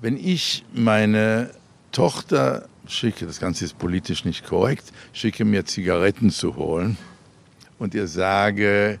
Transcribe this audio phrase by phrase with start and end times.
[0.00, 1.50] Wenn ich meine
[1.90, 6.96] Tochter schicke, das Ganze ist politisch nicht korrekt, schicke mir Zigaretten zu holen
[7.80, 9.00] und ihr sage,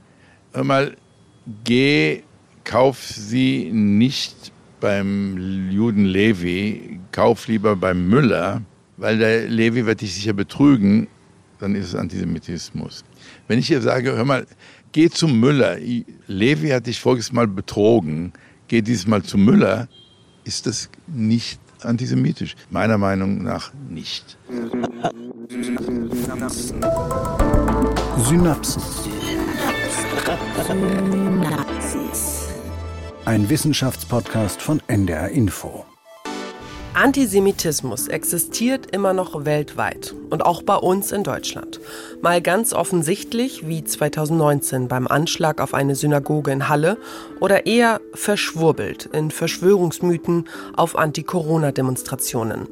[0.52, 0.96] hör mal,
[1.62, 2.24] geh,
[2.64, 4.50] kauf sie nicht
[4.80, 8.62] beim Juden Levi, kauf lieber beim Müller,
[8.96, 11.06] weil der Levi wird dich sicher betrügen,
[11.60, 13.04] dann ist es Antisemitismus.
[13.46, 14.48] Wenn ich ihr sage, hör mal,
[14.90, 15.76] geh zum Müller,
[16.26, 18.32] Levi hat dich voriges Mal betrogen,
[18.66, 19.86] geh dieses Mal zum Müller,
[20.48, 22.56] ist das nicht antisemitisch?
[22.70, 24.38] Meiner Meinung nach nicht.
[24.48, 26.10] Synapsen.
[26.10, 26.82] Synapsen.
[28.24, 28.82] Synapsen.
[33.26, 35.84] Ein Wissenschaftspodcast von NDR Info.
[36.98, 41.78] Antisemitismus existiert immer noch weltweit und auch bei uns in Deutschland.
[42.22, 46.98] Mal ganz offensichtlich wie 2019 beim Anschlag auf eine Synagoge in Halle
[47.38, 52.66] oder eher verschwurbelt in Verschwörungsmythen auf Anti-Corona-Demonstrationen.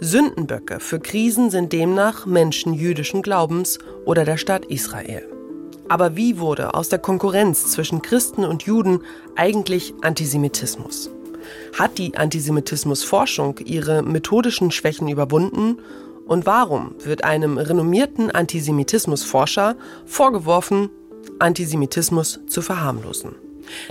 [0.00, 5.28] Sündenböcke für Krisen sind demnach Menschen jüdischen Glaubens oder der Staat Israel.
[5.90, 9.00] Aber wie wurde aus der Konkurrenz zwischen Christen und Juden
[9.36, 11.10] eigentlich Antisemitismus?
[11.78, 15.78] Hat die Antisemitismusforschung ihre methodischen Schwächen überwunden?
[16.26, 20.90] Und warum wird einem renommierten Antisemitismusforscher vorgeworfen,
[21.38, 23.34] Antisemitismus zu verharmlosen?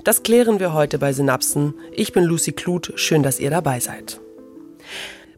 [0.03, 1.73] Das klären wir heute bei Synapsen.
[1.91, 2.93] Ich bin Lucy Kluth.
[2.95, 4.19] Schön, dass ihr dabei seid.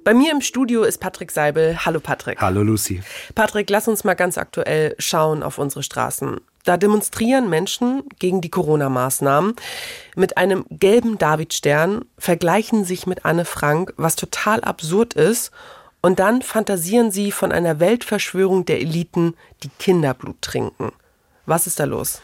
[0.04, 1.86] Bei mir im Studio ist Patrick Seibel.
[1.86, 2.40] Hallo Patrick.
[2.40, 3.02] Hallo Lucy.
[3.36, 6.40] Patrick, lass uns mal ganz aktuell schauen auf unsere Straßen.
[6.64, 9.56] Da demonstrieren Menschen gegen die Corona-Maßnahmen
[10.16, 15.52] mit einem gelben Davidstern, vergleichen sich mit Anne Frank, was total absurd ist.
[16.02, 20.92] Und dann fantasieren sie von einer Weltverschwörung der Eliten, die Kinderblut trinken.
[21.46, 22.22] Was ist da los?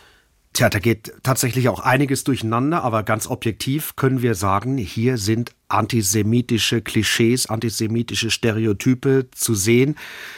[0.55, 5.51] Tja, da geht tatsächlich auch einiges durcheinander, aber ganz objektiv können wir sagen, hier sind
[5.67, 9.97] antisemitische Klischees, antisemitische Stereotype zu sehen.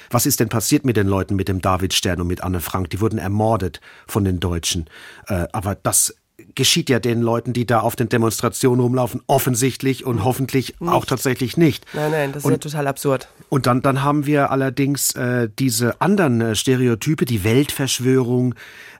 [0.09, 2.89] Was ist denn passiert mit den Leuten mit dem Davidstern und mit Anne Frank?
[2.89, 4.89] Die wurden ermordet von den Deutschen.
[5.27, 6.15] Äh, aber das
[6.55, 10.91] geschieht ja den Leuten, die da auf den Demonstrationen rumlaufen, offensichtlich und hoffentlich nicht.
[10.91, 11.85] auch tatsächlich nicht.
[11.93, 13.27] Nein, nein, das ist ja total absurd.
[13.49, 18.55] Und dann, dann haben wir allerdings äh, diese anderen äh, Stereotype, die Weltverschwörung,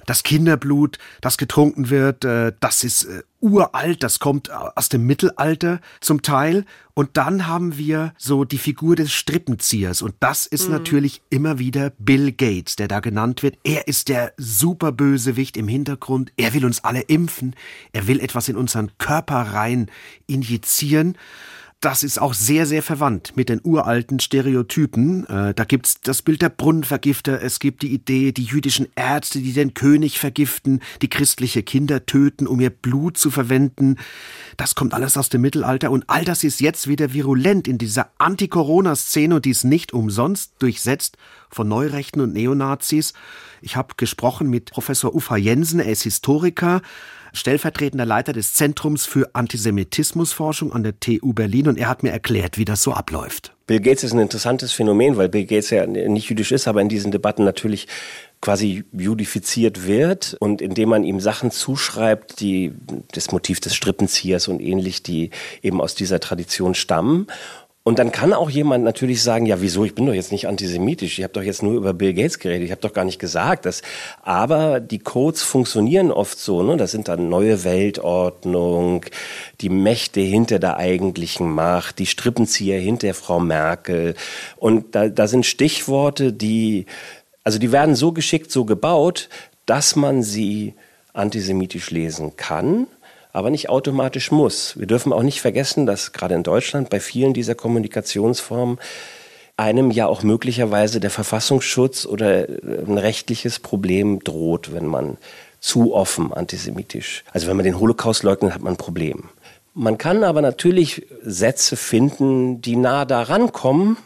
[0.07, 5.79] das Kinderblut, das getrunken wird, äh, das ist äh, uralt, das kommt aus dem Mittelalter
[6.01, 6.65] zum Teil.
[6.95, 10.01] Und dann haben wir so die Figur des Strippenziehers.
[10.01, 10.73] Und das ist mhm.
[10.73, 13.59] natürlich immer wieder Bill Gates, der da genannt wird.
[13.63, 16.31] Er ist der Superbösewicht im Hintergrund.
[16.37, 17.55] Er will uns alle impfen.
[17.91, 19.91] Er will etwas in unseren Körper rein
[20.25, 21.17] injizieren
[21.79, 25.27] das ist auch sehr, sehr verwandt mit den uralten Stereotypen.
[25.27, 29.53] Äh, da gibt's das Bild der Brunnenvergifter, es gibt die Idee, die jüdischen Ärzte, die
[29.53, 33.97] den König vergiften, die christliche Kinder töten, um ihr Blut zu verwenden.
[34.57, 38.09] Das kommt alles aus dem Mittelalter und all das ist jetzt wieder virulent in dieser
[38.17, 41.17] Anti-Corona-Szene und die ist nicht umsonst durchsetzt
[41.49, 43.13] von Neurechten und Neonazis.
[43.61, 46.81] Ich habe gesprochen mit Professor Ufa Jensen, er ist Historiker,
[47.37, 52.57] stellvertretender Leiter des Zentrums für Antisemitismusforschung an der TU Berlin und er hat mir erklärt,
[52.57, 53.53] wie das so abläuft.
[53.67, 56.89] Bill Gates ist ein interessantes Phänomen, weil Bill Gates ja nicht jüdisch ist, aber in
[56.89, 57.87] diesen Debatten natürlich
[58.41, 62.73] quasi judifiziert wird und indem man ihm Sachen zuschreibt, die
[63.11, 65.31] das Motiv des Strippenziehers und ähnlich, die
[65.61, 67.27] eben aus dieser Tradition stammen
[67.87, 71.19] und dann kann auch jemand natürlich sagen, ja, wieso, ich bin doch jetzt nicht antisemitisch,
[71.19, 73.65] ich habe doch jetzt nur über Bill Gates geredet, ich habe doch gar nicht gesagt,
[73.65, 73.81] dass,
[74.23, 76.75] aber die Codes funktionieren oft so, ne?
[76.75, 79.05] das sind dann neue Weltordnung,
[79.61, 84.15] die Mächte hinter der eigentlichen Macht, die Strippenzieher hinter Frau Merkel.
[84.57, 86.87] Und da, da sind Stichworte, die,
[87.45, 89.29] also die werden so geschickt, so gebaut,
[89.65, 90.73] dass man sie
[91.13, 92.87] antisemitisch lesen kann
[93.33, 94.77] aber nicht automatisch muss.
[94.79, 98.79] Wir dürfen auch nicht vergessen, dass gerade in Deutschland bei vielen dieser Kommunikationsformen
[99.57, 105.17] einem ja auch möglicherweise der Verfassungsschutz oder ein rechtliches Problem droht, wenn man
[105.59, 107.23] zu offen antisemitisch.
[107.31, 109.29] Also wenn man den Holocaust leugnet, hat man ein Problem.
[109.73, 113.97] Man kann aber natürlich Sätze finden, die nah daran kommen,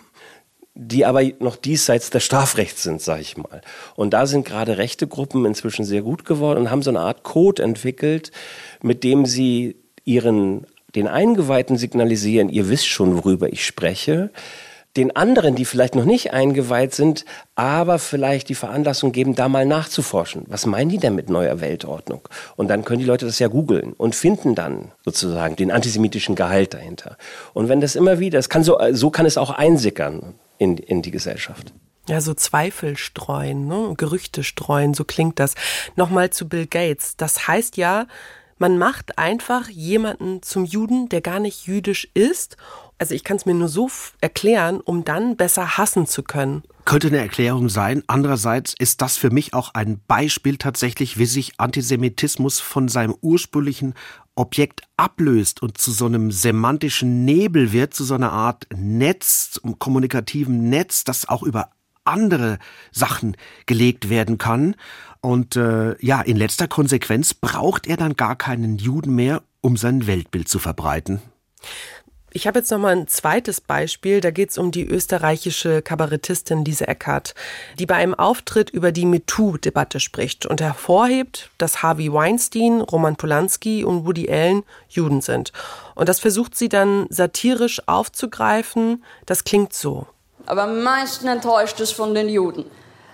[0.84, 3.62] die aber noch diesseits des Strafrechts sind, sage ich mal.
[3.96, 7.22] Und da sind gerade rechte Gruppen inzwischen sehr gut geworden und haben so eine Art
[7.22, 8.32] Code entwickelt,
[8.82, 9.76] mit dem sie
[10.06, 14.32] ihren den Eingeweihten signalisieren, ihr wisst schon, worüber ich spreche.
[14.98, 17.24] Den anderen, die vielleicht noch nicht eingeweiht sind,
[17.56, 20.44] aber vielleicht die Veranlassung geben, da mal nachzuforschen.
[20.48, 22.28] Was meinen die denn mit neuer Weltordnung?
[22.58, 26.74] Und dann können die Leute das ja googeln und finden dann sozusagen den antisemitischen Gehalt
[26.74, 27.18] dahinter.
[27.54, 31.02] Und wenn das immer wieder, das kann so, so kann es auch einsickern in, in
[31.02, 31.74] die Gesellschaft.
[32.08, 33.96] Ja, so Zweifel streuen, ne?
[33.98, 35.56] Gerüchte streuen, so klingt das.
[35.96, 37.18] Nochmal zu Bill Gates.
[37.18, 38.06] Das heißt ja,
[38.62, 42.58] Man macht einfach jemanden zum Juden, der gar nicht jüdisch ist.
[43.00, 43.90] Also ich kann es mir nur so
[44.22, 46.62] erklären, um dann besser hassen zu können.
[46.86, 48.04] Könnte eine Erklärung sein.
[48.06, 53.96] Andererseits ist das für mich auch ein Beispiel tatsächlich, wie sich Antisemitismus von seinem ursprünglichen
[54.36, 60.70] Objekt ablöst und zu so einem semantischen Nebel wird, zu so einer Art Netz, kommunikativen
[60.70, 61.72] Netz, das auch über
[62.04, 62.58] andere
[62.92, 64.76] Sachen gelegt werden kann.
[65.22, 70.08] Und äh, ja, in letzter Konsequenz braucht er dann gar keinen Juden mehr, um sein
[70.08, 71.22] Weltbild zu verbreiten.
[72.34, 74.22] Ich habe jetzt noch mal ein zweites Beispiel.
[74.22, 77.36] Da geht es um die österreichische Kabarettistin Lise Eckert,
[77.78, 83.84] die bei einem Auftritt über die MeToo-Debatte spricht und hervorhebt, dass Harvey Weinstein, Roman Polanski
[83.84, 85.52] und Woody Allen Juden sind.
[85.94, 89.04] Und das versucht sie dann satirisch aufzugreifen.
[89.26, 90.08] Das klingt so.
[90.46, 92.64] Aber am meisten enttäuscht es von den Juden.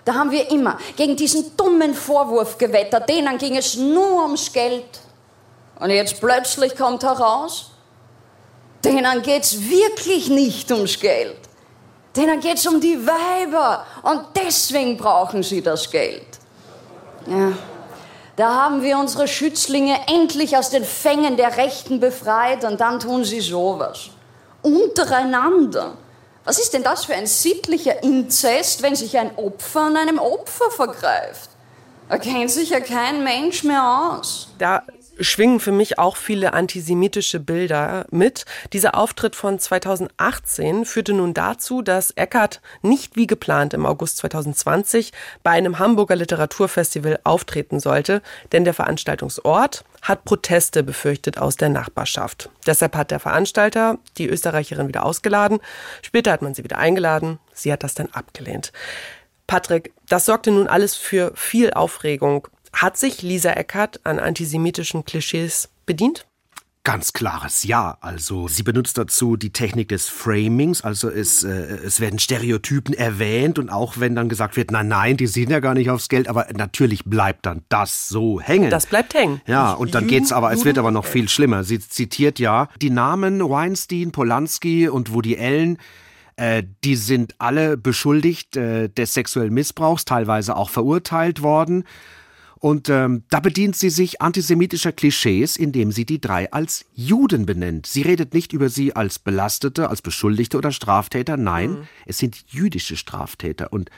[0.04, 3.08] Da haben wir immer gegen diesen dummen Vorwurf gewettert.
[3.08, 5.00] Denen ging es nur ums Geld.
[5.80, 7.72] Und jetzt plötzlich kommt heraus,
[8.84, 11.36] Denen geht es wirklich nicht ums Geld.
[12.14, 13.84] Denen geht es um die Weiber.
[14.02, 16.26] Und deswegen brauchen sie das Geld.
[17.26, 17.52] Ja.
[18.36, 23.24] Da haben wir unsere Schützlinge endlich aus den Fängen der Rechten befreit und dann tun
[23.24, 24.10] sie sowas.
[24.62, 25.94] Untereinander.
[26.44, 30.70] Was ist denn das für ein sittlicher Inzest, wenn sich ein Opfer an einem Opfer
[30.70, 31.50] vergreift?
[32.08, 34.48] Da kennt sich ja kein Mensch mehr aus.
[34.56, 34.82] Da
[35.20, 38.44] schwingen für mich auch viele antisemitische Bilder mit.
[38.72, 45.12] Dieser Auftritt von 2018 führte nun dazu, dass Eckart nicht wie geplant im August 2020
[45.42, 48.22] bei einem Hamburger Literaturfestival auftreten sollte,
[48.52, 52.50] denn der Veranstaltungsort hat Proteste befürchtet aus der Nachbarschaft.
[52.66, 55.58] Deshalb hat der Veranstalter die Österreicherin wieder ausgeladen.
[56.02, 57.38] Später hat man sie wieder eingeladen.
[57.52, 58.72] Sie hat das dann abgelehnt.
[59.48, 62.46] Patrick, das sorgte nun alles für viel Aufregung.
[62.78, 66.28] Hat sich Lisa Eckert an antisemitischen Klischees bedient?
[66.84, 67.98] Ganz klares Ja.
[68.00, 73.58] Also sie benutzt dazu die Technik des Framings, also es, äh, es werden Stereotypen erwähnt
[73.58, 76.28] und auch wenn dann gesagt wird, nein, nein, die sehen ja gar nicht aufs Geld,
[76.28, 78.70] aber natürlich bleibt dann das so hängen.
[78.70, 79.40] Das bleibt hängen.
[79.48, 81.64] Ja, und dann geht's aber, es wird aber noch viel schlimmer.
[81.64, 85.78] Sie zitiert ja die Namen Weinstein, Polanski und Woody Allen
[86.36, 91.82] äh, die sind alle beschuldigt äh, des sexuellen Missbrauchs, teilweise auch verurteilt worden.
[92.60, 97.86] Und ähm, da bedient sie sich antisemitischer Klischees, indem sie die drei als Juden benennt.
[97.86, 101.36] Sie redet nicht über sie als Belastete, als Beschuldigte oder Straftäter.
[101.36, 101.88] Nein, mhm.
[102.06, 103.72] es sind jüdische Straftäter.
[103.72, 103.90] Und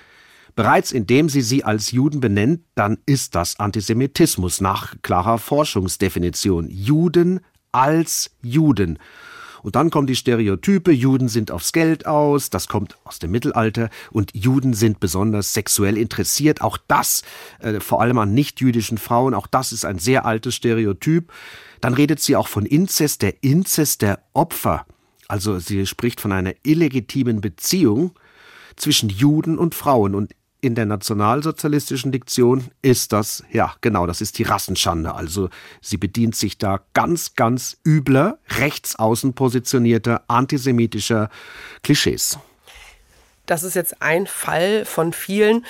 [0.57, 6.69] bereits indem sie sie als Juden benennt, dann ist das Antisemitismus nach klarer Forschungsdefinition.
[6.69, 7.41] Juden
[7.73, 8.99] als Juden.
[9.63, 13.91] Und dann kommen die Stereotype, Juden sind aufs Geld aus, das kommt aus dem Mittelalter
[14.11, 16.61] und Juden sind besonders sexuell interessiert.
[16.61, 17.23] Auch das,
[17.61, 21.33] äh, vor allem an nichtjüdischen Frauen, auch das ist ein sehr altes Stereotyp.
[21.81, 24.87] Dann redet sie auch von Inzest, der Inzest der Opfer.
[25.29, 28.13] Also sie spricht von einer illegitimen Beziehung
[28.77, 30.15] zwischen Juden und Frauen.
[30.15, 35.15] Und in der nationalsozialistischen Diktion ist das, ja, genau, das ist die Rassenschande.
[35.15, 35.49] Also
[35.81, 41.31] sie bedient sich da ganz, ganz übler, rechtsaußen positionierter, antisemitischer
[41.83, 42.39] Klischees.
[43.47, 45.65] Das ist jetzt ein Fall von vielen.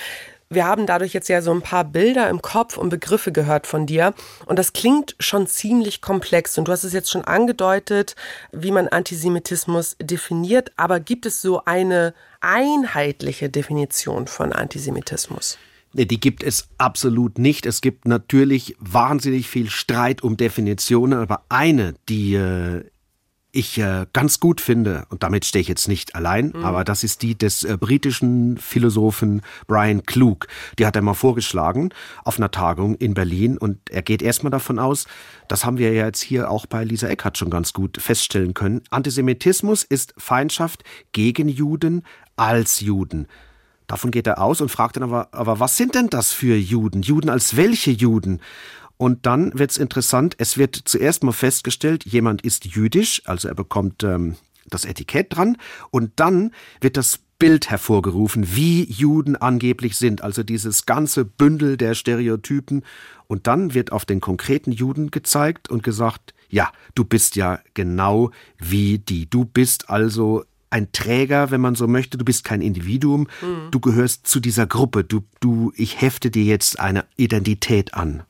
[0.51, 3.85] Wir haben dadurch jetzt ja so ein paar Bilder im Kopf und Begriffe gehört von
[3.85, 4.13] dir.
[4.45, 6.57] Und das klingt schon ziemlich komplex.
[6.57, 8.17] Und du hast es jetzt schon angedeutet,
[8.51, 10.73] wie man Antisemitismus definiert.
[10.75, 15.57] Aber gibt es so eine einheitliche Definition von Antisemitismus?
[15.93, 17.65] Nee, die gibt es absolut nicht.
[17.65, 22.83] Es gibt natürlich wahnsinnig viel Streit um Definitionen, aber eine, die äh,
[23.51, 26.63] ich äh, ganz gut finde, und damit stehe ich jetzt nicht allein, mhm.
[26.63, 30.47] aber das ist die des äh, britischen Philosophen Brian Klug.
[30.79, 31.89] Die hat er mal vorgeschlagen
[32.23, 35.05] auf einer Tagung in Berlin und er geht erstmal davon aus,
[35.47, 38.81] das haben wir ja jetzt hier auch bei Lisa Eckhardt schon ganz gut feststellen können,
[38.89, 42.03] Antisemitismus ist Feindschaft gegen Juden
[42.35, 43.27] als Juden.
[43.91, 47.01] Davon geht er aus und fragt dann aber, aber was sind denn das für Juden?
[47.01, 48.39] Juden als welche Juden?
[49.01, 53.55] Und dann wird es interessant, es wird zuerst mal festgestellt, jemand ist jüdisch, also er
[53.55, 54.35] bekommt ähm,
[54.69, 55.57] das Etikett dran,
[55.89, 61.95] und dann wird das Bild hervorgerufen, wie Juden angeblich sind, also dieses ganze Bündel der
[61.95, 62.83] Stereotypen.
[63.25, 68.29] Und dann wird auf den konkreten Juden gezeigt und gesagt, ja, du bist ja genau
[68.59, 69.27] wie die.
[69.27, 72.19] Du bist also ein Träger, wenn man so möchte.
[72.19, 73.21] Du bist kein Individuum.
[73.41, 73.71] Mhm.
[73.71, 75.03] Du gehörst zu dieser Gruppe.
[75.03, 78.21] Du, du, ich hefte dir jetzt eine Identität an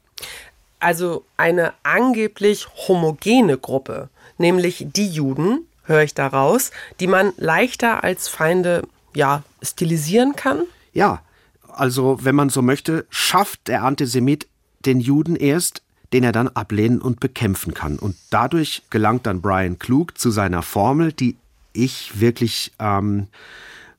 [0.82, 8.28] also eine angeblich homogene Gruppe, nämlich die Juden, höre ich daraus, die man leichter als
[8.28, 8.84] Feinde
[9.16, 10.64] ja stilisieren kann?
[10.94, 11.22] Ja,
[11.68, 14.48] also wenn man so möchte, schafft der Antisemit
[14.86, 15.82] den Juden erst,
[16.14, 17.98] den er dann ablehnen und bekämpfen kann.
[17.98, 21.38] Und dadurch gelangt dann Brian Klug zu seiner Formel, die
[21.74, 23.28] ich wirklich ähm,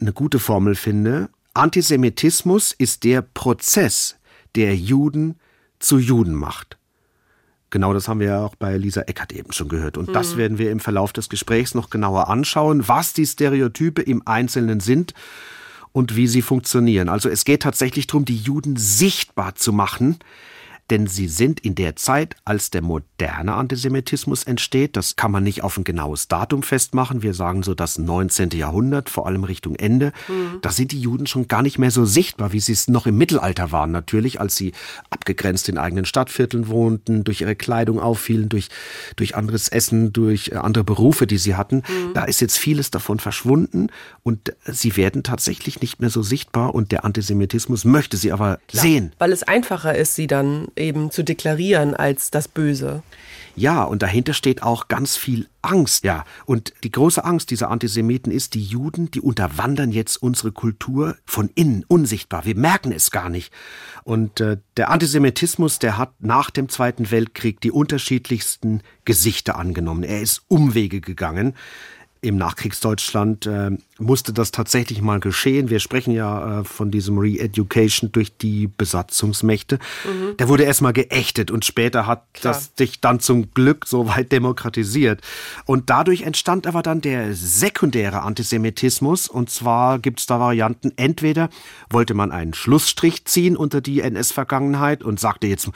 [0.00, 1.30] eine gute Formel finde.
[1.54, 4.16] Antisemitismus ist der Prozess,
[4.54, 5.36] der Juden
[5.82, 6.78] zu Juden macht.
[7.70, 9.96] Genau das haben wir ja auch bei Lisa Eckert eben schon gehört.
[9.96, 10.12] Und mhm.
[10.12, 14.80] das werden wir im Verlauf des Gesprächs noch genauer anschauen, was die Stereotype im Einzelnen
[14.80, 15.14] sind
[15.92, 17.08] und wie sie funktionieren.
[17.08, 20.18] Also es geht tatsächlich darum, die Juden sichtbar zu machen,
[20.92, 25.64] denn sie sind in der Zeit, als der moderne Antisemitismus entsteht, das kann man nicht
[25.64, 28.50] auf ein genaues Datum festmachen, wir sagen so das 19.
[28.50, 30.58] Jahrhundert, vor allem Richtung Ende, mhm.
[30.60, 33.16] da sind die Juden schon gar nicht mehr so sichtbar, wie sie es noch im
[33.16, 34.72] Mittelalter waren, natürlich, als sie
[35.08, 38.68] abgegrenzt in eigenen Stadtvierteln wohnten, durch ihre Kleidung auffielen, durch,
[39.16, 41.76] durch anderes Essen, durch äh, andere Berufe, die sie hatten.
[41.76, 42.12] Mhm.
[42.12, 43.86] Da ist jetzt vieles davon verschwunden
[44.24, 48.82] und sie werden tatsächlich nicht mehr so sichtbar und der Antisemitismus möchte sie aber Klar,
[48.82, 49.12] sehen.
[49.18, 53.02] Weil es einfacher ist, sie dann eben zu deklarieren als das Böse.
[53.54, 56.04] Ja, und dahinter steht auch ganz viel Angst.
[56.04, 61.16] Ja, und die große Angst dieser Antisemiten ist, die Juden, die unterwandern jetzt unsere Kultur
[61.26, 62.46] von innen, unsichtbar.
[62.46, 63.52] Wir merken es gar nicht.
[64.04, 70.02] Und äh, der Antisemitismus, der hat nach dem Zweiten Weltkrieg die unterschiedlichsten Gesichter angenommen.
[70.02, 71.54] Er ist Umwege gegangen
[72.22, 75.70] im Nachkriegsdeutschland äh, musste das tatsächlich mal geschehen.
[75.70, 79.78] Wir sprechen ja äh, von diesem Re-Education durch die Besatzungsmächte.
[80.04, 80.36] Mhm.
[80.36, 82.54] Der wurde erstmal geächtet und später hat Klar.
[82.54, 85.20] das sich dann zum Glück so weit demokratisiert.
[85.64, 89.28] Und dadurch entstand aber dann der sekundäre Antisemitismus.
[89.28, 90.92] Und zwar gibt es da Varianten.
[90.96, 91.48] Entweder
[91.90, 95.70] wollte man einen Schlussstrich ziehen unter die NS-Vergangenheit und sagte jetzt,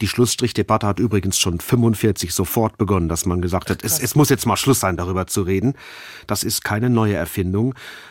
[0.00, 4.28] die Schlussstrichdebatte hat übrigens schon 45 sofort begonnen, dass man gesagt hat, es, es muss
[4.28, 5.74] jetzt mal Schluss sein, darüber zu reden.
[6.26, 7.65] Das ist keine neue Erfindung.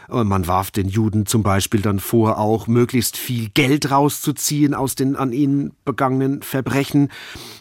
[0.09, 5.15] Man warf den Juden zum Beispiel dann vor, auch möglichst viel Geld rauszuziehen aus den
[5.15, 7.09] an ihnen begangenen Verbrechen.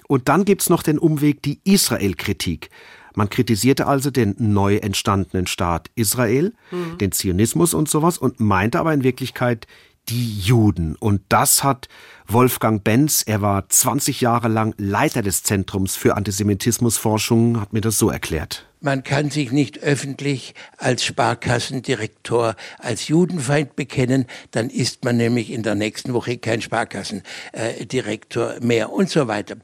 [0.09, 2.71] Und dann gibt's noch den Umweg, die Israel-Kritik.
[3.15, 6.99] Man kritisierte also den neu entstandenen Staat Israel, mhm.
[6.99, 9.67] den Zionismus und sowas und meinte aber in Wirklichkeit
[10.09, 10.97] die Juden.
[10.97, 11.89] Und das hat
[12.27, 17.99] Wolfgang Benz, er war 20 Jahre lang Leiter des Zentrums für Antisemitismusforschung, hat mir das
[17.99, 18.67] so erklärt.
[18.81, 25.63] Man kann sich nicht öffentlich als Sparkassendirektor als Judenfeind bekennen, dann ist man nämlich in
[25.63, 29.57] der nächsten Woche kein Sparkassendirektor mehr und so weiter.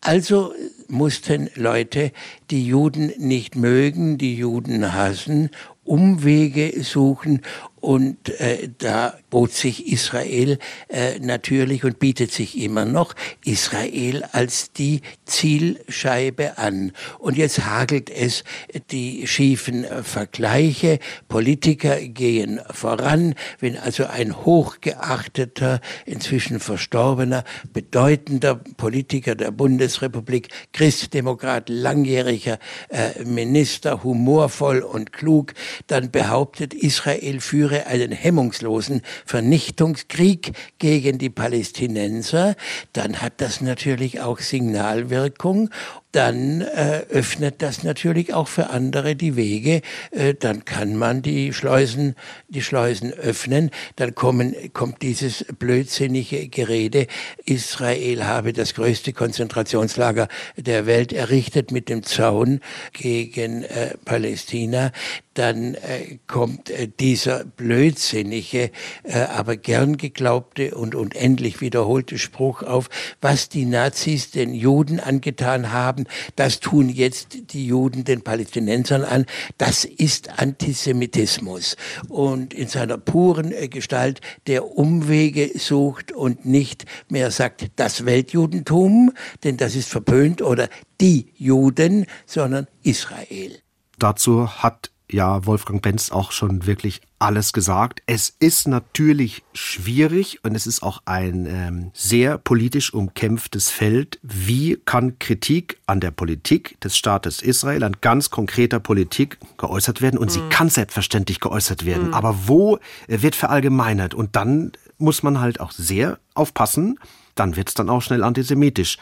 [0.00, 0.54] Also
[0.88, 2.12] mussten Leute,
[2.50, 5.50] die Juden nicht mögen, die Juden hassen,
[5.84, 7.42] Umwege suchen
[7.86, 13.14] und äh, da bot sich Israel äh, natürlich und bietet sich immer noch
[13.44, 16.90] Israel als die Zielscheibe an.
[17.20, 18.42] Und jetzt hagelt es
[18.90, 20.98] die schiefen äh, Vergleiche.
[21.28, 23.36] Politiker gehen voran.
[23.60, 34.80] Wenn also ein hochgeachteter, inzwischen verstorbener, bedeutender Politiker der Bundesrepublik, Christdemokrat, langjähriger äh, Minister, humorvoll
[34.80, 35.54] und klug,
[35.86, 42.54] dann behauptet, Israel führe führe einen hemmungslosen Vernichtungskrieg gegen die Palästinenser,
[42.92, 45.70] dann hat das natürlich auch Signalwirkung
[46.16, 49.82] dann äh, öffnet das natürlich auch für andere die Wege.
[50.12, 52.14] Äh, dann kann man die Schleusen,
[52.48, 53.70] die Schleusen öffnen.
[53.96, 57.06] Dann kommen, kommt dieses blödsinnige Gerede,
[57.44, 62.60] Israel habe das größte Konzentrationslager der Welt errichtet mit dem Zaun
[62.94, 64.92] gegen äh, Palästina
[65.36, 68.70] dann äh, kommt äh, dieser blödsinnige,
[69.02, 72.88] äh, aber gern geglaubte und unendlich wiederholte Spruch auf,
[73.20, 76.05] was die Nazis den Juden angetan haben,
[76.36, 79.26] das tun jetzt die Juden den Palästinensern an.
[79.58, 81.76] Das ist Antisemitismus
[82.08, 89.12] und in seiner puren äh, Gestalt der Umwege sucht und nicht mehr sagt das Weltjudentum,
[89.44, 90.68] denn das ist verpönt oder
[91.00, 93.58] die Juden, sondern Israel.
[93.98, 98.02] Dazu hat ja Wolfgang Benz auch schon wirklich alles gesagt.
[98.06, 104.18] Es ist natürlich schwierig und es ist auch ein ähm, sehr politisch umkämpftes Feld.
[104.22, 110.18] Wie kann Kritik an der Politik des Staates Israel, an ganz konkreter Politik geäußert werden?
[110.18, 110.32] Und mhm.
[110.32, 112.08] sie kann selbstverständlich geäußert werden.
[112.08, 112.14] Mhm.
[112.14, 114.14] Aber wo wird verallgemeinert?
[114.14, 116.98] Und dann muss man halt auch sehr aufpassen,
[117.34, 118.96] dann wird's dann auch schnell antisemitisch.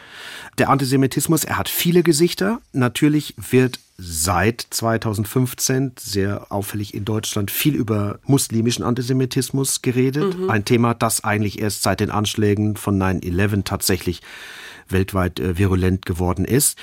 [0.57, 2.59] Der Antisemitismus, er hat viele Gesichter.
[2.73, 10.37] Natürlich wird seit 2015 sehr auffällig in Deutschland viel über muslimischen Antisemitismus geredet.
[10.37, 10.49] Mhm.
[10.49, 14.21] Ein Thema, das eigentlich erst seit den Anschlägen von 9-11 tatsächlich
[14.89, 16.77] weltweit äh, virulent geworden ist.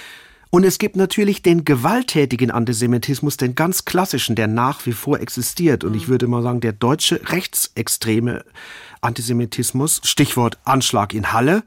[0.51, 5.83] Und es gibt natürlich den gewalttätigen Antisemitismus, den ganz klassischen, der nach wie vor existiert.
[5.85, 6.13] Und ich mhm.
[6.13, 8.45] würde mal sagen, der deutsche rechtsextreme
[9.01, 11.63] Antisemitismus, Stichwort Anschlag in Halle,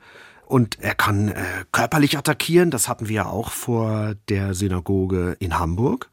[0.46, 5.58] Und er kann äh, körperlich attackieren, das hatten wir ja auch vor der Synagoge in
[5.58, 6.10] Hamburg.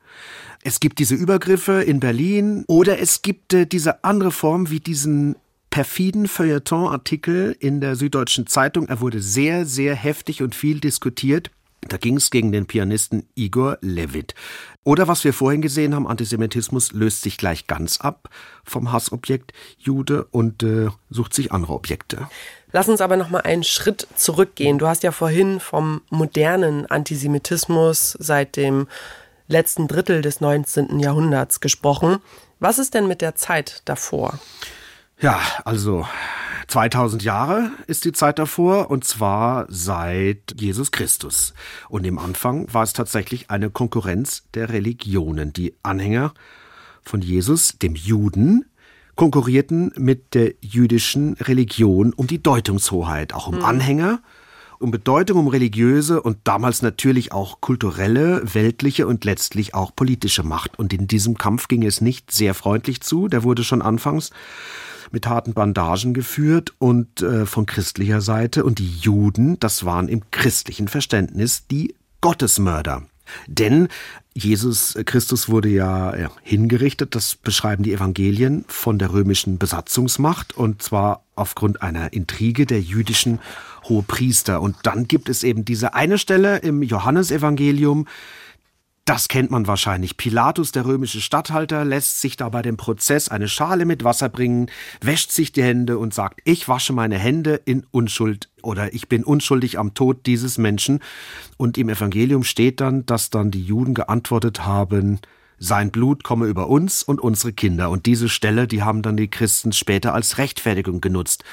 [0.62, 5.36] Es gibt diese Übergriffe in Berlin oder es gibt äh, diese andere Form wie diesen
[5.70, 8.88] perfiden Feuilleton-Artikel in der Süddeutschen Zeitung.
[8.88, 11.50] Er wurde sehr, sehr heftig und viel diskutiert.
[11.88, 14.34] Da ging es gegen den Pianisten Igor Levit.
[14.84, 18.28] Oder was wir vorhin gesehen haben, Antisemitismus löst sich gleich ganz ab
[18.64, 22.28] vom Hassobjekt Jude und äh, sucht sich andere Objekte.
[22.72, 24.78] Lass uns aber noch mal einen Schritt zurückgehen.
[24.78, 28.88] Du hast ja vorhin vom modernen Antisemitismus seit dem
[29.46, 30.98] letzten Drittel des 19.
[30.98, 32.18] Jahrhunderts gesprochen.
[32.58, 34.38] Was ist denn mit der Zeit davor?
[35.20, 36.06] Ja, also
[36.68, 41.52] 2000 Jahre ist die Zeit davor und zwar seit Jesus Christus.
[41.88, 45.52] Und im Anfang war es tatsächlich eine Konkurrenz der Religionen.
[45.52, 46.32] Die Anhänger
[47.02, 48.64] von Jesus, dem Juden,
[49.16, 53.64] konkurrierten mit der jüdischen Religion um die Deutungshoheit, auch um mhm.
[53.64, 54.20] Anhänger
[54.82, 60.78] um Bedeutung, um religiöse und damals natürlich auch kulturelle, weltliche und letztlich auch politische Macht.
[60.78, 63.28] Und in diesem Kampf ging es nicht sehr freundlich zu.
[63.28, 64.30] Der wurde schon anfangs
[65.12, 68.64] mit harten Bandagen geführt und äh, von christlicher Seite.
[68.64, 73.04] Und die Juden, das waren im christlichen Verständnis die Gottesmörder.
[73.46, 73.88] Denn
[74.34, 80.82] Jesus Christus wurde ja, ja, hingerichtet, das beschreiben die Evangelien, von der römischen Besatzungsmacht und
[80.82, 83.40] zwar aufgrund einer Intrige der jüdischen
[83.84, 84.60] Hohepriester.
[84.62, 88.06] Und dann gibt es eben diese eine Stelle im Johannesevangelium,
[89.04, 90.16] das kennt man wahrscheinlich.
[90.16, 94.70] Pilatus, der römische Statthalter, lässt sich da bei dem Prozess eine Schale mit Wasser bringen,
[95.00, 99.24] wäscht sich die Hände und sagt, ich wasche meine Hände in Unschuld oder ich bin
[99.24, 101.00] unschuldig am Tod dieses Menschen.
[101.56, 105.18] Und im Evangelium steht dann, dass dann die Juden geantwortet haben,
[105.58, 107.90] sein Blut komme über uns und unsere Kinder.
[107.90, 111.44] Und diese Stelle, die haben dann die Christen später als Rechtfertigung genutzt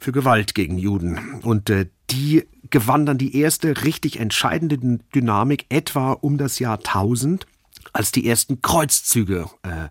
[0.00, 1.40] für Gewalt gegen Juden.
[1.42, 4.78] Und äh, die gewann dann die erste richtig entscheidende
[5.14, 7.46] Dynamik etwa um das Jahr 1000,
[7.92, 9.88] als die ersten Kreuzzüge äh,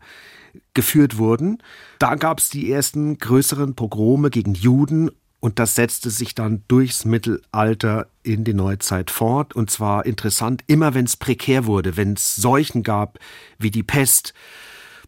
[0.74, 1.62] geführt wurden.
[2.00, 7.06] Da gab es die ersten größeren Pogrome gegen Juden und das setzte sich dann durchs
[7.06, 9.56] Mittelalter in die Neuzeit fort.
[9.56, 13.19] Und zwar interessant, immer wenn es prekär wurde, wenn es Seuchen gab
[13.58, 14.34] wie die Pest,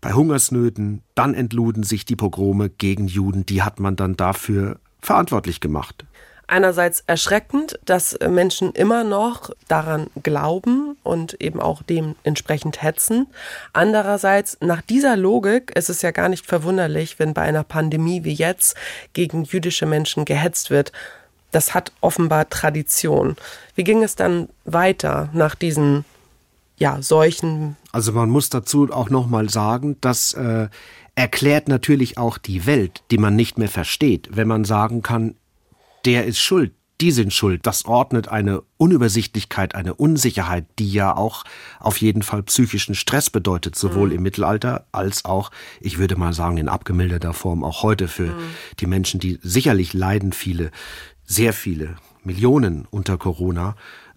[0.01, 3.45] bei Hungersnöten, dann entluden sich die Pogrome gegen Juden.
[3.45, 6.05] Die hat man dann dafür verantwortlich gemacht.
[6.49, 13.27] Einerseits erschreckend, dass Menschen immer noch daran glauben und eben auch dementsprechend hetzen.
[13.71, 18.33] Andererseits, nach dieser Logik ist es ja gar nicht verwunderlich, wenn bei einer Pandemie wie
[18.33, 18.75] jetzt
[19.13, 20.91] gegen jüdische Menschen gehetzt wird.
[21.51, 23.35] Das hat offenbar Tradition.
[23.75, 26.03] Wie ging es dann weiter nach diesen
[26.77, 27.77] ja, Seuchen?
[27.91, 30.67] Also man muss dazu auch nochmal sagen, dass äh,
[31.13, 35.35] erklärt natürlich auch die Welt, die man nicht mehr versteht, wenn man sagen kann,
[36.05, 37.65] der ist schuld, die sind schuld.
[37.65, 41.45] Das ordnet eine Unübersichtlichkeit, eine Unsicherheit, die ja auch
[41.79, 44.15] auf jeden Fall psychischen Stress bedeutet, sowohl mhm.
[44.15, 48.39] im Mittelalter als auch, ich würde mal sagen, in abgemilderter Form auch heute für mhm.
[48.79, 50.71] die Menschen, die sicherlich leiden viele,
[51.25, 53.75] sehr viele, Millionen unter Corona,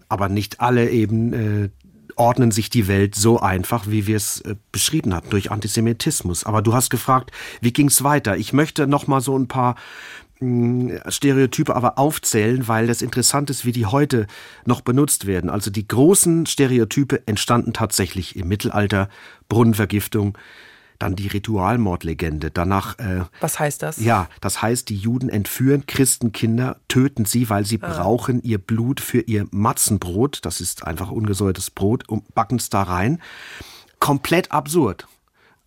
[0.09, 1.69] aber nicht alle eben äh,
[2.15, 6.43] ordnen sich die Welt so einfach, wie wir es äh, beschrieben hatten, durch Antisemitismus.
[6.43, 8.37] Aber du hast gefragt, wie ging es weiter?
[8.37, 9.75] Ich möchte noch mal so ein paar
[11.09, 14.27] Stereotype aber aufzählen, weil das interessant ist, wie die heute
[14.65, 15.49] noch benutzt werden.
[15.49, 19.09] Also die großen Stereotype entstanden tatsächlich im Mittelalter,
[19.49, 20.37] Brunnenvergiftung,
[20.99, 22.51] dann die Ritualmordlegende.
[22.51, 22.97] Danach.
[22.99, 23.97] Äh, Was heißt das?
[23.97, 27.89] Ja, das heißt, die Juden entführen Christenkinder, töten sie, weil sie ah.
[27.89, 30.39] brauchen ihr Blut für ihr Matzenbrot.
[30.43, 33.19] Das ist einfach ungesäuertes Brot und backen es da rein.
[33.99, 35.07] Komplett absurd.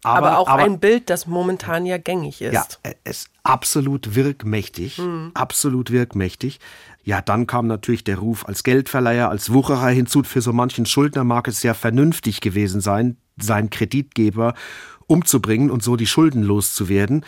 [0.06, 2.52] Aber, aber auch aber, ein Bild, das momentan ja gängig ist.
[2.54, 2.64] Ja,
[3.04, 5.32] es ist absolut wirkmächtig, mhm.
[5.34, 6.60] absolut wirkmächtig.
[7.02, 10.22] Ja, dann kam natürlich der Ruf als Geldverleiher, als Wucherer hinzu.
[10.22, 14.54] Für so manchen Schuldner mag es ja vernünftig gewesen sein, seinen Kreditgeber
[15.06, 17.24] umzubringen und so die Schulden loszuwerden.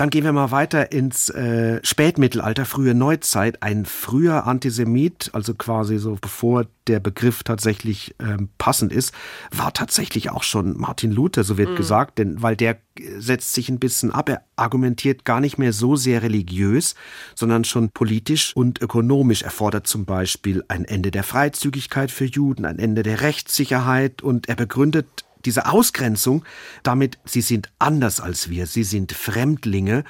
[0.00, 3.62] Dann gehen wir mal weiter ins äh, Spätmittelalter, frühe Neuzeit.
[3.62, 9.12] Ein früher Antisemit, also quasi so bevor der Begriff tatsächlich ähm, passend ist,
[9.50, 11.76] war tatsächlich auch schon Martin Luther, so wird mhm.
[11.76, 12.78] gesagt, denn weil der
[13.18, 16.94] setzt sich ein bisschen ab, er argumentiert gar nicht mehr so sehr religiös,
[17.34, 19.42] sondern schon politisch und ökonomisch.
[19.42, 24.48] Er fordert zum Beispiel ein Ende der Freizügigkeit für Juden, ein Ende der Rechtssicherheit und
[24.48, 26.44] er begründet diese Ausgrenzung,
[26.82, 30.04] damit sie sind anders als wir, sie sind Fremdlinge.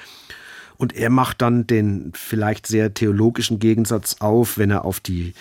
[0.76, 5.34] Und er macht dann den vielleicht sehr theologischen Gegensatz auf, wenn er auf die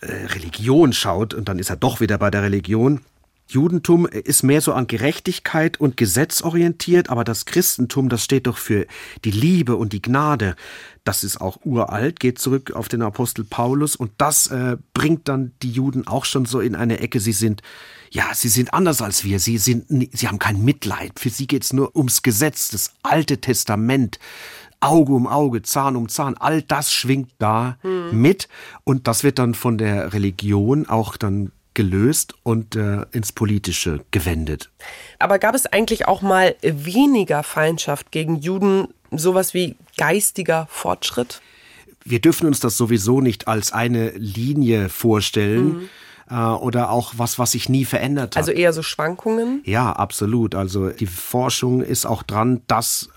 [0.00, 3.00] äh, Religion schaut, und dann ist er doch wieder bei der Religion.
[3.50, 8.56] Judentum ist mehr so an Gerechtigkeit und Gesetz orientiert, aber das Christentum, das steht doch
[8.56, 8.86] für
[9.24, 10.54] die Liebe und die Gnade.
[11.02, 15.52] Das ist auch uralt, geht zurück auf den Apostel Paulus und das äh, bringt dann
[15.62, 17.18] die Juden auch schon so in eine Ecke.
[17.18, 17.62] Sie sind,
[18.12, 19.38] ja, sie sind anders als wir.
[19.38, 21.18] Sie sind, sie haben kein Mitleid.
[21.18, 24.18] Für sie geht's nur ums Gesetz, das Alte Testament.
[24.80, 28.18] Auge um Auge, Zahn um Zahn, all das schwingt da hm.
[28.20, 28.48] mit
[28.82, 34.70] und das wird dann von der Religion auch dann gelöst und äh, ins Politische gewendet.
[35.18, 41.42] Aber gab es eigentlich auch mal weniger Feindschaft gegen Juden, sowas wie geistiger Fortschritt?
[42.04, 45.64] Wir dürfen uns das sowieso nicht als eine Linie vorstellen.
[45.66, 45.88] Mhm.
[46.30, 48.42] Äh, oder auch was, was sich nie verändert hat.
[48.42, 49.62] Also eher so Schwankungen?
[49.64, 50.54] Ja, absolut.
[50.54, 53.10] Also die Forschung ist auch dran, das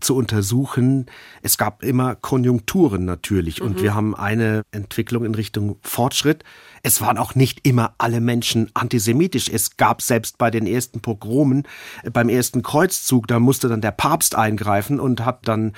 [0.00, 1.06] zu untersuchen.
[1.42, 3.66] Es gab immer Konjunkturen natürlich mhm.
[3.66, 6.44] und wir haben eine Entwicklung in Richtung Fortschritt.
[6.82, 9.48] Es waren auch nicht immer alle Menschen antisemitisch.
[9.48, 11.66] Es gab selbst bei den ersten Pogromen,
[12.02, 15.72] äh, beim ersten Kreuzzug, da musste dann der Papst eingreifen und hat dann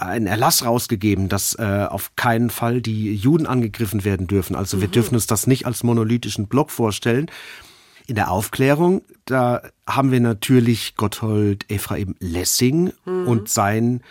[0.00, 4.56] einen Erlass rausgegeben, dass äh, auf keinen Fall die Juden angegriffen werden dürfen.
[4.56, 4.80] Also mhm.
[4.82, 7.30] wir dürfen uns das nicht als monolithischen Block vorstellen.
[8.06, 13.28] In der Aufklärung, da haben wir natürlich Gotthold Ephraim Lessing mhm.
[13.28, 14.02] und sein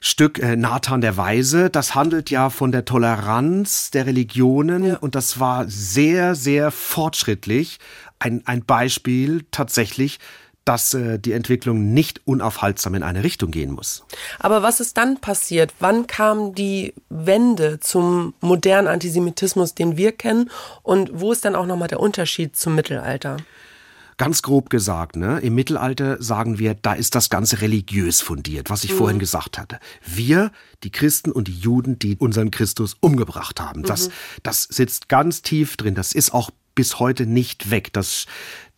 [0.00, 1.70] Stück äh, Nathan der Weise.
[1.70, 4.96] Das handelt ja von der Toleranz der Religionen ja.
[4.98, 7.78] und das war sehr, sehr fortschrittlich.
[8.18, 10.18] Ein, ein Beispiel tatsächlich
[10.64, 14.04] dass äh, die Entwicklung nicht unaufhaltsam in eine Richtung gehen muss.
[14.38, 15.74] Aber was ist dann passiert?
[15.78, 20.50] Wann kam die Wende zum modernen Antisemitismus, den wir kennen?
[20.82, 23.36] Und wo ist dann auch nochmal der Unterschied zum Mittelalter?
[24.16, 25.40] Ganz grob gesagt, ne?
[25.40, 28.98] im Mittelalter sagen wir, da ist das Ganze religiös fundiert, was ich mhm.
[28.98, 29.80] vorhin gesagt hatte.
[30.06, 30.52] Wir,
[30.84, 33.86] die Christen und die Juden, die unseren Christus umgebracht haben, mhm.
[33.86, 34.10] das,
[34.44, 35.96] das sitzt ganz tief drin.
[35.96, 37.92] Das ist auch bis heute nicht weg.
[37.92, 38.26] Das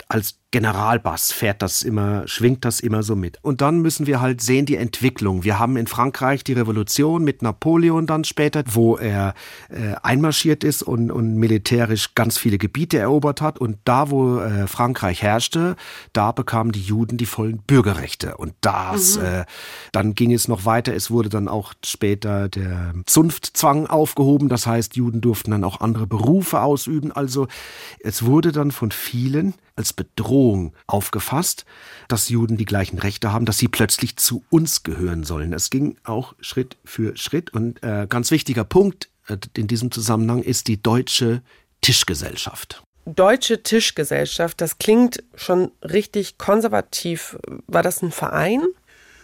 [0.08, 3.36] als Generalbass fährt das immer, schwingt das immer so mit.
[3.42, 5.44] Und dann müssen wir halt sehen die Entwicklung.
[5.44, 9.34] Wir haben in Frankreich die Revolution mit Napoleon dann später, wo er
[9.68, 13.58] äh, einmarschiert ist und, und militärisch ganz viele Gebiete erobert hat.
[13.58, 15.76] Und da, wo äh, Frankreich herrschte,
[16.14, 18.38] da bekamen die Juden die vollen Bürgerrechte.
[18.38, 19.24] Und das, mhm.
[19.26, 19.44] äh,
[19.92, 20.94] dann ging es noch weiter.
[20.94, 24.48] Es wurde dann auch später der Zunftzwang aufgehoben.
[24.48, 27.12] Das heißt, Juden durften dann auch andere Berufe ausüben.
[27.12, 27.46] Also
[28.00, 30.45] es wurde dann von vielen als Bedrohung
[30.86, 31.64] aufgefasst,
[32.08, 35.52] dass Juden die gleichen Rechte haben, dass sie plötzlich zu uns gehören sollen.
[35.52, 37.52] Es ging auch Schritt für Schritt.
[37.52, 41.42] Und äh, ganz wichtiger Punkt äh, in diesem Zusammenhang ist die deutsche
[41.80, 42.82] Tischgesellschaft.
[43.04, 47.38] Deutsche Tischgesellschaft, das klingt schon richtig konservativ.
[47.68, 48.62] War das ein Verein?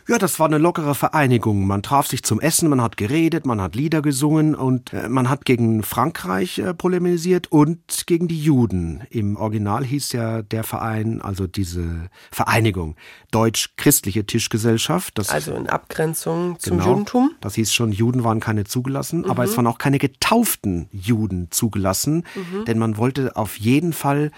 [0.09, 1.67] Ja, das war eine lockere Vereinigung.
[1.67, 5.29] Man traf sich zum Essen, man hat geredet, man hat Lieder gesungen und äh, man
[5.29, 9.03] hat gegen Frankreich äh, polemisiert und gegen die Juden.
[9.11, 12.97] Im Original hieß ja der Verein, also diese Vereinigung,
[13.31, 15.19] Deutsch-Christliche Tischgesellschaft.
[15.19, 17.31] Das, also in Abgrenzung zum genau, Judentum?
[17.41, 19.31] Das hieß schon, Juden waren keine zugelassen, mhm.
[19.31, 22.65] aber es waren auch keine getauften Juden zugelassen, mhm.
[22.65, 24.33] denn man wollte auf jeden Fall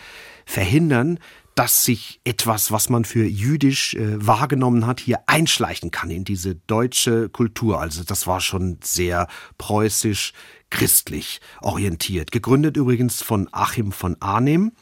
[0.44, 1.18] verhindern,
[1.55, 6.57] dass sich etwas, was man für jüdisch äh, wahrgenommen hat, hier einschleichen kann in diese
[6.57, 7.81] deutsche Kultur.
[7.81, 10.33] Also das war schon sehr preußisch
[10.71, 12.33] christlich orientiert.
[12.33, 14.73] Gegründet übrigens von Achim von Arnim,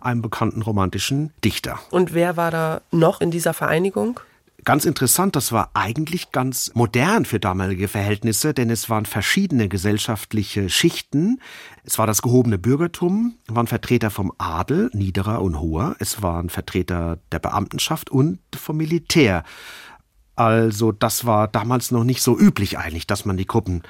[0.00, 1.78] einem bekannten romantischen Dichter.
[1.90, 4.20] Und wer war da noch in dieser Vereinigung?
[4.64, 10.70] Ganz interessant, das war eigentlich ganz modern für damalige Verhältnisse, denn es waren verschiedene gesellschaftliche
[10.70, 11.40] Schichten.
[11.84, 17.18] Es war das gehobene Bürgertum, waren Vertreter vom Adel, niederer und hoher, es waren Vertreter
[17.30, 19.44] der Beamtenschaft und vom Militär.
[20.34, 23.82] Also das war damals noch nicht so üblich eigentlich, dass man die Gruppen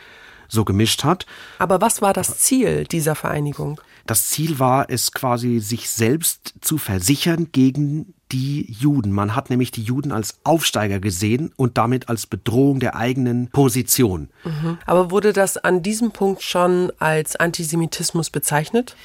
[0.48, 1.24] so gemischt hat.
[1.58, 3.80] Aber was war das Ziel dieser Vereinigung?
[4.06, 9.12] Das Ziel war es quasi, sich selbst zu versichern gegen die Juden.
[9.12, 14.28] Man hat nämlich die Juden als Aufsteiger gesehen und damit als Bedrohung der eigenen Position.
[14.44, 14.78] Mhm.
[14.86, 18.96] Aber wurde das an diesem Punkt schon als Antisemitismus bezeichnet?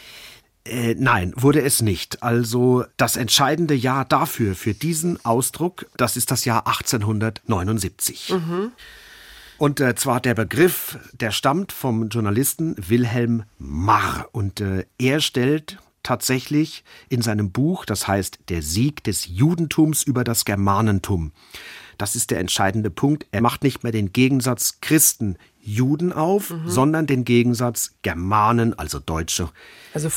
[0.65, 2.23] Äh, nein, wurde es nicht.
[2.23, 8.33] Also das entscheidende Jahr dafür, für diesen Ausdruck, das ist das Jahr 1879.
[8.33, 8.71] Mhm.
[9.59, 14.27] Und äh, zwar der Begriff, der stammt vom Journalisten Wilhelm Marr.
[14.31, 20.23] Und äh, er stellt tatsächlich in seinem Buch, das heißt Der Sieg des Judentums über
[20.23, 21.31] das Germanentum.
[21.97, 23.27] Das ist der entscheidende Punkt.
[23.31, 26.69] Er macht nicht mehr den Gegensatz Christen, Juden auf, mhm.
[26.69, 29.49] sondern den Gegensatz Germanen, also Deutsche.
[29.93, 30.09] Also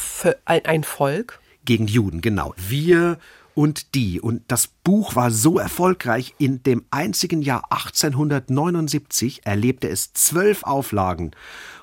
[0.45, 1.41] ein Volk?
[1.65, 2.55] Gegen Juden, genau.
[2.57, 3.19] Wir
[3.55, 4.21] und die.
[4.21, 11.33] Und das Buch war so erfolgreich, in dem einzigen Jahr 1879 erlebte es zwölf Auflagen.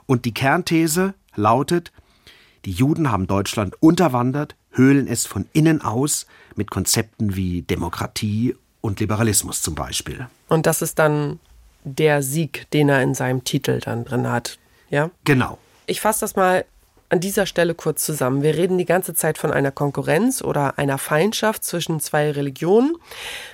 [0.05, 1.91] Und die Kernthese lautet,
[2.65, 8.99] die Juden haben Deutschland unterwandert, höhlen es von innen aus mit Konzepten wie Demokratie und
[8.99, 10.27] Liberalismus zum Beispiel.
[10.47, 11.39] Und das ist dann
[11.83, 14.57] der Sieg, den er in seinem Titel dann drin hat,
[14.89, 15.09] ja?
[15.23, 15.57] Genau.
[15.85, 16.65] Ich fasse das mal
[17.09, 18.43] an dieser Stelle kurz zusammen.
[18.43, 22.95] Wir reden die ganze Zeit von einer Konkurrenz oder einer Feindschaft zwischen zwei Religionen,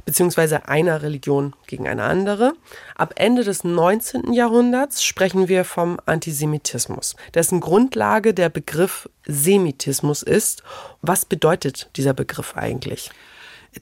[0.04, 2.54] beziehungsweise einer Religion gegen eine andere.
[2.96, 4.34] Ab Ende des 19.
[4.34, 10.62] Jahrhunderts sprechen wir vom Antisemitismus, dessen Grundlage der Begriff Semitismus ist.
[11.02, 13.10] Was bedeutet dieser Begriff eigentlich?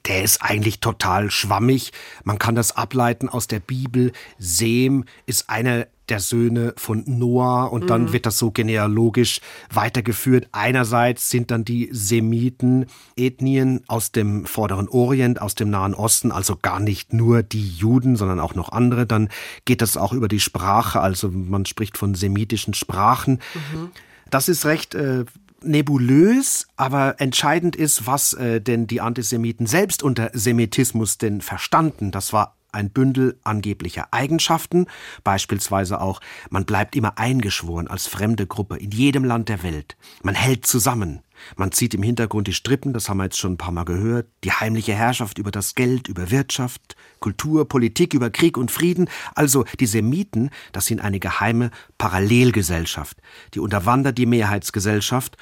[0.07, 1.91] der ist eigentlich total schwammig.
[2.23, 4.11] Man kann das ableiten aus der Bibel.
[4.39, 8.13] Sem ist einer der Söhne von Noah und dann mhm.
[8.13, 10.47] wird das so genealogisch weitergeführt.
[10.51, 16.55] Einerseits sind dann die Semiten Ethnien aus dem vorderen Orient, aus dem Nahen Osten, also
[16.55, 19.07] gar nicht nur die Juden, sondern auch noch andere.
[19.07, 19.29] Dann
[19.65, 23.39] geht das auch über die Sprache, also man spricht von semitischen Sprachen.
[23.55, 23.89] Mhm.
[24.29, 25.25] Das ist recht äh,
[25.63, 32.11] nebulös, aber entscheidend ist, was äh, denn die Antisemiten selbst unter Semitismus denn verstanden.
[32.11, 34.87] Das war ein Bündel angeblicher Eigenschaften,
[35.23, 39.95] beispielsweise auch, man bleibt immer eingeschworen als fremde Gruppe in jedem Land der Welt.
[40.21, 41.21] Man hält zusammen.
[41.57, 44.27] Man zieht im Hintergrund die Strippen, das haben wir jetzt schon ein paar Mal gehört,
[44.43, 49.09] die heimliche Herrschaft über das Geld, über Wirtschaft, Kultur, Politik, über Krieg und Frieden.
[49.35, 53.17] Also die Semiten, das sind eine geheime Parallelgesellschaft,
[53.53, 55.37] die unterwandert die Mehrheitsgesellschaft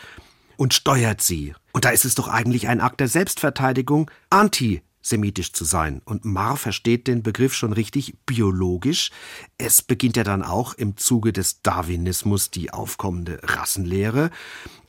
[0.57, 1.53] und steuert sie.
[1.71, 6.01] Und da ist es doch eigentlich ein Akt der Selbstverteidigung, anti semitisch zu sein.
[6.05, 9.11] Und Marr versteht den Begriff schon richtig biologisch.
[9.57, 14.29] Es beginnt ja dann auch im Zuge des Darwinismus die aufkommende Rassenlehre.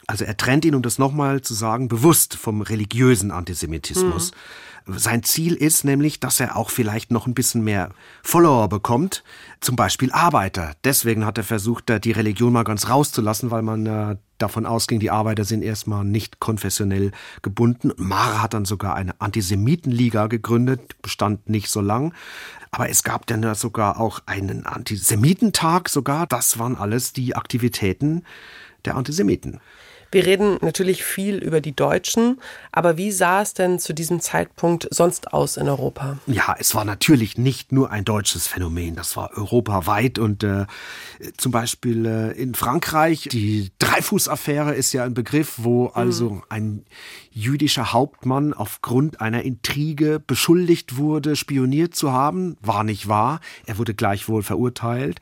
[0.06, 4.32] Also er trennt ihn, um das nochmal zu sagen, bewusst vom religiösen Antisemitismus.
[4.32, 4.36] Mhm.
[4.86, 7.90] Sein Ziel ist nämlich, dass er auch vielleicht noch ein bisschen mehr
[8.22, 9.22] Follower bekommt,
[9.60, 10.74] zum Beispiel Arbeiter.
[10.84, 15.10] Deswegen hat er versucht, die Religion mal ganz rauszulassen, weil man äh, davon ausging, die
[15.10, 17.92] Arbeiter sind erstmal nicht konfessionell gebunden.
[17.96, 22.12] Mara hat dann sogar eine Antisemitenliga gegründet, bestand nicht so lang.
[22.70, 26.26] Aber es gab dann sogar auch einen Antisemitentag sogar.
[26.26, 28.24] Das waren alles die Aktivitäten
[28.84, 29.60] der Antisemiten.
[30.12, 32.38] Wir reden natürlich viel über die Deutschen,
[32.70, 36.18] aber wie sah es denn zu diesem Zeitpunkt sonst aus in Europa?
[36.26, 40.66] Ja, es war natürlich nicht nur ein deutsches Phänomen, das war europaweit und äh,
[41.38, 45.90] zum Beispiel äh, in Frankreich, die Dreifuß-Affäre ist ja ein Begriff, wo mhm.
[45.94, 46.84] also ein
[47.30, 53.94] jüdischer Hauptmann aufgrund einer Intrige beschuldigt wurde, spioniert zu haben, war nicht wahr, er wurde
[53.94, 55.20] gleichwohl verurteilt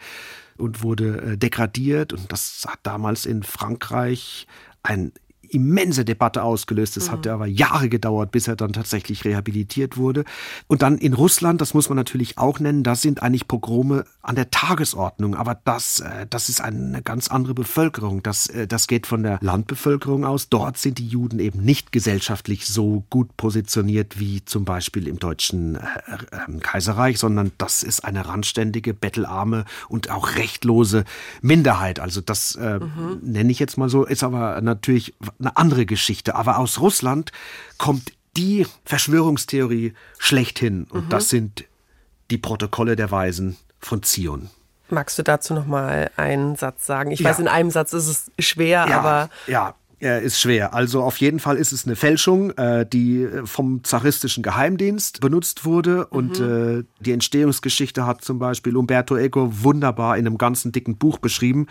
[0.61, 2.13] und wurde äh, degradiert.
[2.13, 4.47] Und das hat damals in Frankreich
[4.83, 5.13] ein
[5.51, 6.97] immense Debatte ausgelöst.
[6.97, 7.13] Es mhm.
[7.13, 10.25] hat aber Jahre gedauert, bis er dann tatsächlich rehabilitiert wurde.
[10.67, 14.37] Und dann in Russland, das muss man natürlich auch nennen, da sind eigentlich Pogrome an
[14.37, 15.35] der Tagesordnung.
[15.35, 18.23] Aber das, äh, das ist eine ganz andere Bevölkerung.
[18.23, 20.49] Das, äh, das geht von der Landbevölkerung aus.
[20.49, 25.77] Dort sind die Juden eben nicht gesellschaftlich so gut positioniert wie zum Beispiel im deutschen
[25.77, 25.81] äh,
[26.49, 31.05] ähm, Kaiserreich, sondern das ist eine randständige, bettelarme und auch rechtlose
[31.43, 32.01] Minderheit.
[32.01, 33.19] Also das äh, mhm.
[33.23, 36.35] nenne ich jetzt mal so, ist aber natürlich eine andere Geschichte.
[36.35, 37.33] Aber aus Russland
[37.79, 40.87] kommt die Verschwörungstheorie schlechthin.
[40.91, 41.09] Und mhm.
[41.09, 41.65] das sind
[42.31, 44.51] die Protokolle der Weisen von Zion.
[44.89, 47.11] Magst du dazu noch mal einen Satz sagen?
[47.11, 47.31] Ich ja.
[47.31, 50.73] weiß, in einem Satz ist es schwer, ja, aber ja, ist schwer.
[50.75, 56.07] Also auf jeden Fall ist es eine Fälschung, äh, die vom zaristischen Geheimdienst benutzt wurde.
[56.07, 56.81] Und mhm.
[56.81, 61.67] äh, die Entstehungsgeschichte hat zum Beispiel Umberto Eco wunderbar in einem ganzen dicken Buch beschrieben.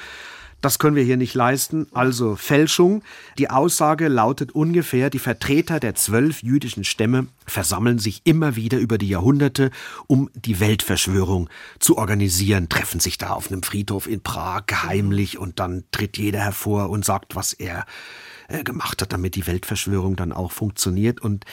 [0.61, 1.87] Das können wir hier nicht leisten.
[1.93, 3.01] Also Fälschung.
[3.37, 8.97] Die Aussage lautet ungefähr, die Vertreter der zwölf jüdischen Stämme versammeln sich immer wieder über
[8.97, 9.71] die Jahrhunderte,
[10.07, 15.59] um die Weltverschwörung zu organisieren, treffen sich da auf einem Friedhof in Prag geheimlich und
[15.59, 17.85] dann tritt jeder hervor und sagt, was er
[18.49, 21.21] äh, gemacht hat, damit die Weltverschwörung dann auch funktioniert.
[21.21, 21.45] Und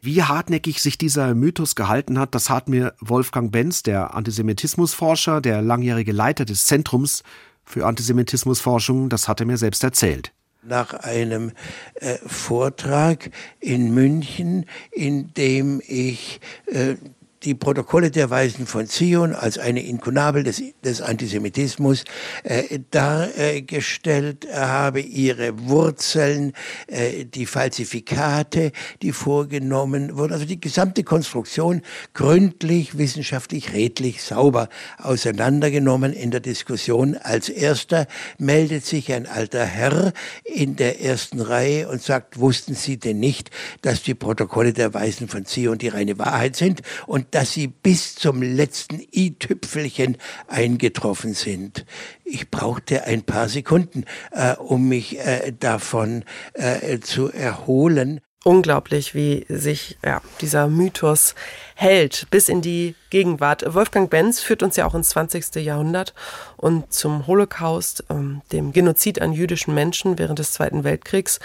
[0.00, 5.62] wie hartnäckig sich dieser Mythos gehalten hat, das hat mir Wolfgang Benz, der Antisemitismusforscher, der
[5.62, 7.22] langjährige Leiter des Zentrums
[7.68, 10.32] für Antisemitismusforschung, das hat er mir selbst erzählt.
[10.62, 11.52] Nach einem
[11.94, 16.96] äh, Vortrag in München, in dem ich äh,
[17.44, 22.04] die Protokolle der Weisen von Zion als eine Inkunabel des, des Antisemitismus
[22.42, 26.52] äh, dargestellt habe, ihre Wurzeln,
[26.88, 28.72] äh, die Falsifikate,
[29.02, 31.82] die vorgenommen wurden, also die gesamte Konstruktion
[32.14, 37.16] gründlich, wissenschaftlich, redlich, sauber auseinandergenommen in der Diskussion.
[37.16, 38.06] Als erster
[38.38, 40.12] meldet sich ein alter Herr
[40.44, 43.50] in der ersten Reihe und sagt, wussten Sie denn nicht,
[43.82, 46.82] dass die Protokolle der Weisen von Zion die reine Wahrheit sind?
[47.06, 51.84] Und dass sie bis zum letzten i-Tüpfelchen eingetroffen sind.
[52.24, 58.20] Ich brauchte ein paar Sekunden, äh, um mich äh, davon äh, zu erholen.
[58.44, 61.34] Unglaublich, wie sich ja, dieser Mythos
[61.74, 63.74] hält bis in die Gegenwart.
[63.74, 65.56] Wolfgang Benz führt uns ja auch ins 20.
[65.56, 66.14] Jahrhundert
[66.56, 71.40] und zum Holocaust, ähm, dem Genozid an jüdischen Menschen während des Zweiten Weltkriegs.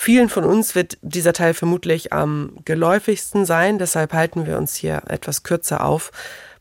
[0.00, 5.02] Vielen von uns wird dieser Teil vermutlich am geläufigsten sein, deshalb halten wir uns hier
[5.08, 6.12] etwas kürzer auf.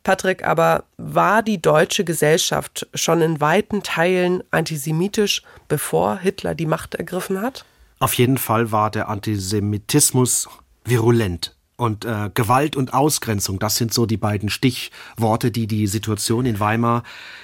[0.01, 6.95] Patrick, aber war die deutsche Gesellschaft schon in weiten Teilen antisemitisch, bevor Hitler die Macht
[6.95, 7.63] ergriffen hat?
[7.99, 10.49] Auf jeden Fall war der Antisemitismus
[10.83, 11.55] virulent.
[11.79, 16.59] Und äh, Gewalt und Ausgrenzung, das sind so die beiden Stichworte, die die Situation in
[16.59, 17.03] Weimar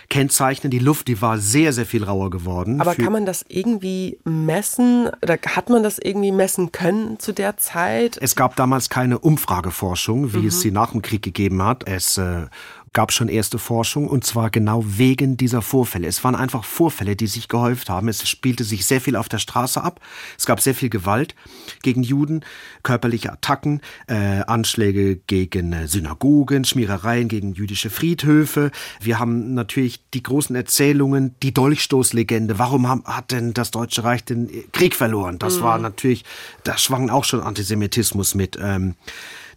[0.10, 0.72] kennzeichnen.
[0.72, 2.82] Die Luft, die war sehr, sehr viel rauer geworden.
[2.82, 5.08] Aber kann man das irgendwie messen?
[5.22, 8.18] Oder hat man das irgendwie messen können zu der Zeit?
[8.20, 10.48] Es gab damals keine Umfrageforschung, wie mhm.
[10.48, 11.88] es sie nach dem Krieg gegeben hat.
[11.88, 12.48] Es äh,
[12.94, 16.08] gab schon erste Forschung und zwar genau wegen dieser Vorfälle.
[16.08, 18.08] Es waren einfach Vorfälle, die sich gehäuft haben.
[18.08, 20.00] Es spielte sich sehr viel auf der Straße ab.
[20.38, 21.36] Es gab sehr viel Gewalt
[21.82, 22.46] gegen Juden,
[22.84, 28.72] körperliche Attacken, äh, Anschläge gegen äh, Synagogen, Schmierereien gegen jüdische Friedhöfe.
[29.02, 32.60] Wir haben natürlich die großen Erzählungen, die Dolchstoßlegende.
[32.60, 35.40] Warum haben, hat denn das Deutsche Reich den Krieg verloren?
[35.40, 35.64] Das mhm.
[35.64, 36.26] war natürlich,
[36.64, 38.58] da schwang auch schon Antisemitismus mit.
[38.62, 38.94] Ähm,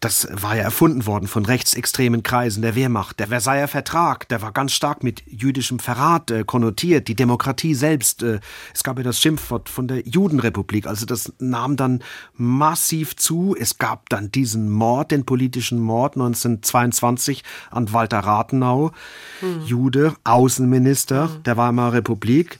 [0.00, 3.18] das war ja erfunden worden von rechtsextremen Kreisen der Wehrmacht.
[3.18, 7.08] Der Versailler Vertrag, der war ganz stark mit jüdischem Verrat äh, konnotiert.
[7.08, 8.40] Die Demokratie selbst, äh,
[8.74, 10.86] es gab ja das Schimpfwort von der Judenrepublik.
[10.86, 12.02] Also das nahm dann
[12.34, 13.56] massiv zu.
[13.58, 18.92] Es gab dann diesen Mord, den politischen Mord 1922 an Walter Rathenau,
[19.40, 19.62] mhm.
[19.64, 21.42] Jude, Außenminister mhm.
[21.44, 22.58] der Weimarer Republik.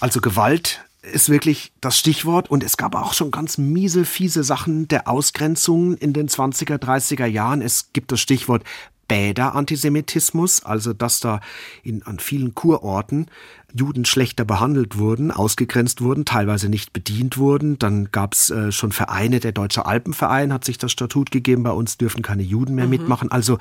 [0.00, 2.50] Also Gewalt ist wirklich das Stichwort.
[2.50, 7.26] Und es gab auch schon ganz miese, fiese Sachen der Ausgrenzung in den 20er, 30er
[7.26, 7.62] Jahren.
[7.62, 8.64] Es gibt das Stichwort
[9.08, 11.40] Bäder-Antisemitismus, also dass da
[11.82, 13.26] in, an vielen Kurorten
[13.74, 17.78] Juden schlechter behandelt wurden, ausgegrenzt wurden, teilweise nicht bedient wurden.
[17.78, 21.72] Dann gab es äh, schon Vereine, der Deutsche Alpenverein hat sich das Statut gegeben, bei
[21.72, 22.90] uns dürfen keine Juden mehr mhm.
[22.90, 23.30] mitmachen.
[23.30, 23.58] Also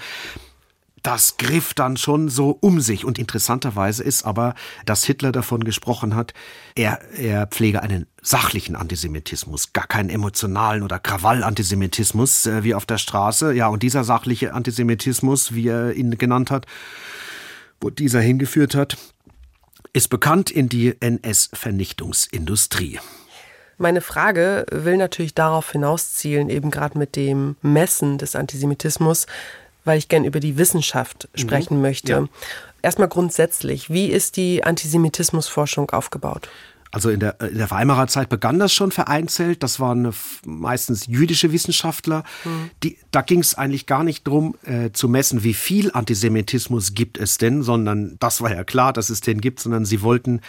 [1.03, 3.05] das griff dann schon so um sich.
[3.05, 4.55] Und interessanterweise ist aber,
[4.85, 6.33] dass Hitler davon gesprochen hat,
[6.75, 12.97] er, er pflege einen sachlichen Antisemitismus, gar keinen emotionalen oder Krawall-Antisemitismus äh, wie auf der
[12.97, 13.53] Straße.
[13.53, 16.65] Ja, und dieser sachliche Antisemitismus, wie er ihn genannt hat,
[17.79, 18.97] wo dieser hingeführt hat,
[19.93, 22.99] ist bekannt in die NS-Vernichtungsindustrie.
[23.77, 29.27] Meine Frage will natürlich darauf hinauszielen, eben gerade mit dem Messen des Antisemitismus,
[29.87, 31.39] weil ich gern über die Wissenschaft mhm.
[31.39, 31.81] sprechen mhm.
[31.81, 32.11] möchte.
[32.11, 32.25] Ja.
[32.81, 36.47] Erstmal grundsätzlich, wie ist die Antisemitismusforschung aufgebaut?
[36.91, 39.61] Also in der, in der Weimarer Zeit begann das schon vereinzelt.
[39.61, 40.13] Das waren
[40.45, 42.23] meistens jüdische Wissenschaftler.
[42.45, 42.69] Mhm.
[42.83, 47.17] Die, da ging es eigentlich gar nicht darum äh, zu messen, wie viel Antisemitismus gibt
[47.17, 50.41] es denn, sondern das war ja klar, dass es den gibt, sondern sie wollten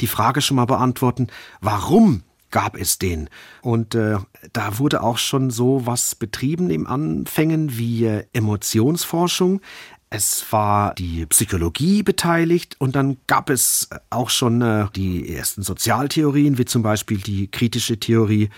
[0.00, 1.28] die Frage schon mal beantworten,
[1.60, 2.22] warum
[2.52, 3.28] gab es den.
[3.62, 4.18] Und äh,
[4.52, 9.60] da wurde auch schon so was betrieben im Anfängen wie äh, Emotionsforschung.
[10.10, 16.58] Es war die Psychologie beteiligt und dann gab es auch schon äh, die ersten Sozialtheorien,
[16.58, 18.50] wie zum Beispiel die kritische Theorie,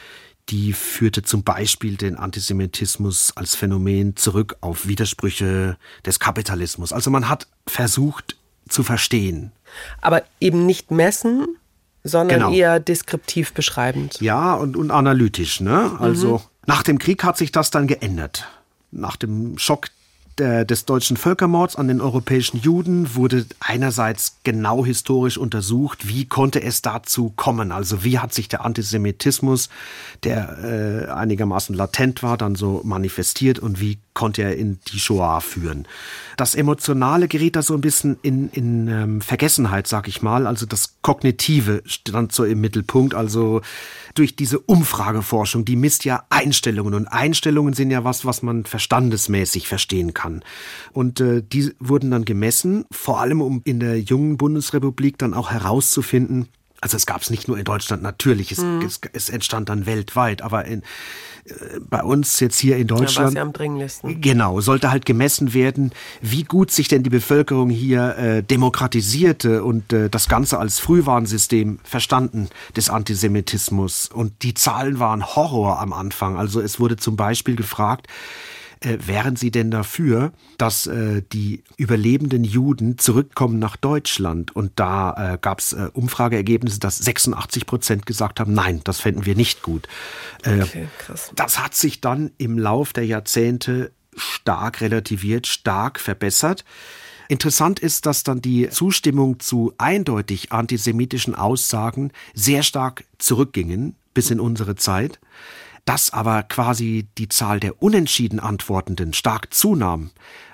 [0.51, 6.93] die führte zum Beispiel den Antisemitismus als Phänomen zurück auf Widersprüche des Kapitalismus.
[6.93, 8.37] Also man hat versucht
[8.69, 9.53] zu verstehen.
[10.01, 11.57] Aber eben nicht messen,
[12.05, 12.53] sondern genau.
[12.53, 14.21] eher deskriptiv beschreibend.
[14.21, 15.61] Ja, und, und analytisch.
[15.61, 15.93] Ne?
[15.99, 16.43] Also mhm.
[16.67, 18.47] nach dem Krieg hat sich das dann geändert.
[18.93, 19.89] Nach dem Schock
[20.39, 26.63] der, des deutschen Völkermords an den europäischen Juden wurde einerseits genau historisch untersucht, wie konnte
[26.63, 29.69] es dazu kommen, also wie hat sich der Antisemitismus,
[30.25, 35.41] der äh, einigermaßen latent war, dann so manifestiert und wie konnte er in die Shoah
[35.41, 35.87] führen.
[36.37, 40.67] Das Emotionale geriet da so ein bisschen in, in ähm, Vergessenheit, sag ich mal, also
[40.67, 43.61] das Kognitive stand so im Mittelpunkt, also
[44.15, 49.67] durch diese Umfrageforschung, die misst ja Einstellungen und Einstellungen sind ja was, was man verstandesmäßig
[49.69, 50.45] verstehen kann.
[50.93, 55.51] Und äh, die wurden dann gemessen, vor allem um in der jungen Bundesrepublik dann auch
[55.51, 56.49] herauszufinden,
[56.85, 58.83] also es gab es nicht nur in Deutschland, natürlich, es, mhm.
[58.83, 60.83] es, es entstand dann weltweit, aber in,
[61.47, 63.35] äh, bei uns jetzt hier in Deutschland.
[63.37, 64.21] Ja, am dringlichsten.
[64.21, 69.95] Genau, sollte halt gemessen werden, wie gut sich denn die Bevölkerung hier äh, demokratisierte und
[69.95, 74.11] äh, das Ganze als Frühwarnsystem verstanden des Antisemitismus.
[74.13, 76.37] Und die Zahlen waren Horror am Anfang.
[76.37, 78.09] Also es wurde zum Beispiel gefragt,
[78.85, 84.55] äh, wären Sie denn dafür, dass äh, die überlebenden Juden zurückkommen nach Deutschland?
[84.55, 89.27] Und da äh, gab es äh, Umfrageergebnisse, dass 86 Prozent gesagt haben, nein, das fänden
[89.27, 89.89] wir nicht gut.
[90.43, 91.33] Äh, okay, krass.
[91.35, 96.65] Das hat sich dann im Lauf der Jahrzehnte stark relativiert, stark verbessert.
[97.29, 104.41] Interessant ist, dass dann die Zustimmung zu eindeutig antisemitischen Aussagen sehr stark zurückgingen bis in
[104.41, 105.19] unsere Zeit,
[105.85, 110.11] dass aber quasi die Zahl der unentschieden Antwortenden stark zunahm.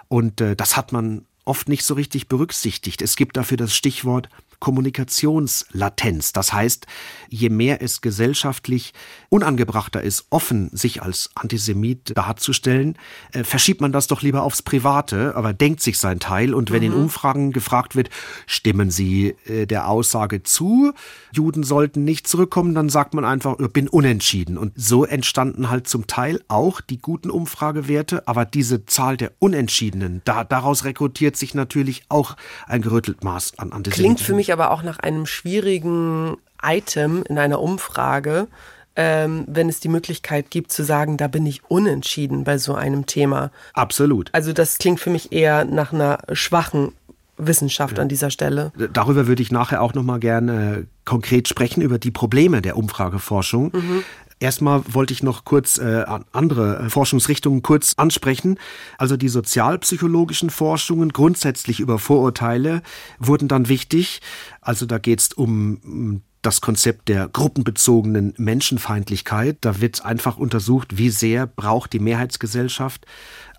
[0.08, 3.02] Und äh, das hat man oft nicht so richtig berücksichtigt.
[3.02, 4.28] Es gibt dafür das Stichwort
[4.60, 6.32] Kommunikationslatenz.
[6.32, 6.86] Das heißt,
[7.28, 8.92] je mehr es gesellschaftlich
[9.30, 12.96] unangebrachter ist, offen sich als Antisemit darzustellen,
[13.32, 16.54] äh, verschiebt man das doch lieber aufs Private, aber denkt sich sein Teil.
[16.54, 16.92] Und wenn mhm.
[16.92, 18.10] in Umfragen gefragt wird,
[18.46, 20.92] stimmen Sie äh, der Aussage zu,
[21.32, 24.58] Juden sollten nicht zurückkommen, dann sagt man einfach, bin unentschieden.
[24.58, 30.20] Und so entstanden halt zum Teil auch die guten Umfragewerte, aber diese Zahl der Unentschiedenen,
[30.24, 32.36] da, daraus rekrutiert sich natürlich auch
[32.66, 33.94] ein gerüttelt Maß an Antisemitismus.
[33.94, 38.48] Klingt für mich aber auch nach einem schwierigen Item in einer Umfrage,
[38.96, 43.06] ähm, wenn es die Möglichkeit gibt zu sagen, da bin ich unentschieden bei so einem
[43.06, 43.50] Thema.
[43.72, 44.30] Absolut.
[44.32, 46.92] Also das klingt für mich eher nach einer schwachen
[47.38, 48.02] Wissenschaft ja.
[48.02, 48.72] an dieser Stelle.
[48.92, 53.70] Darüber würde ich nachher auch noch mal gerne konkret sprechen über die Probleme der Umfrageforschung.
[53.72, 54.04] Mhm.
[54.40, 58.58] Erstmal wollte ich noch kurz äh, andere äh, Forschungsrichtungen kurz ansprechen.
[58.96, 62.82] Also die sozialpsychologischen Forschungen grundsätzlich über Vorurteile
[63.18, 64.22] wurden dann wichtig.
[64.62, 69.58] Also da geht es um das Konzept der gruppenbezogenen Menschenfeindlichkeit.
[69.60, 73.06] Da wird einfach untersucht, wie sehr braucht die Mehrheitsgesellschaft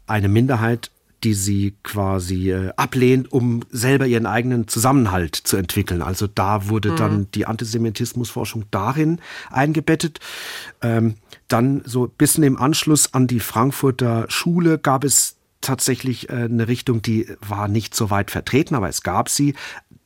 [0.07, 0.89] eine Minderheit
[1.23, 6.01] die sie quasi äh, ablehnt, um selber ihren eigenen Zusammenhalt zu entwickeln.
[6.01, 6.95] Also da wurde mhm.
[6.95, 9.19] dann die Antisemitismusforschung darin
[9.49, 10.19] eingebettet.
[10.81, 11.15] Ähm,
[11.47, 17.01] dann so bisschen im Anschluss an die Frankfurter Schule gab es tatsächlich äh, eine Richtung,
[17.01, 19.53] die war nicht so weit vertreten, aber es gab sie,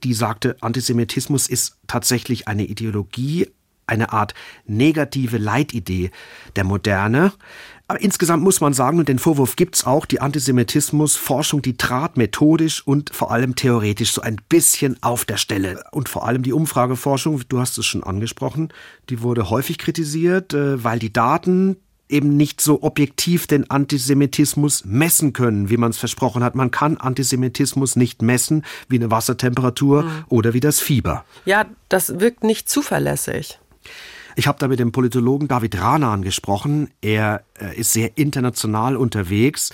[0.04, 3.48] die sagte, Antisemitismus ist tatsächlich eine Ideologie,
[3.88, 4.34] eine Art
[4.66, 6.12] negative Leitidee
[6.56, 7.34] der Moderne.
[7.88, 12.86] Aber insgesamt muss man sagen, und den Vorwurf gibt's auch, die Antisemitismusforschung, die trat methodisch
[12.86, 15.84] und vor allem theoretisch so ein bisschen auf der Stelle.
[15.92, 18.70] Und vor allem die Umfrageforschung, du hast es schon angesprochen,
[19.10, 21.78] die wurde häufig kritisiert, äh, weil die Daten
[22.10, 26.56] eben nicht so objektiv den Antisemitismus messen können, wie man es versprochen hat.
[26.56, 30.26] Man kann Antisemitismus nicht messen wie eine Wassertemperatur mhm.
[30.30, 31.26] oder wie das Fieber.
[31.46, 33.60] Ja, das wirkt nicht zuverlässig.
[34.36, 36.90] Ich habe da mit dem Politologen David Ranan gesprochen.
[37.02, 39.72] Er äh, ist sehr international unterwegs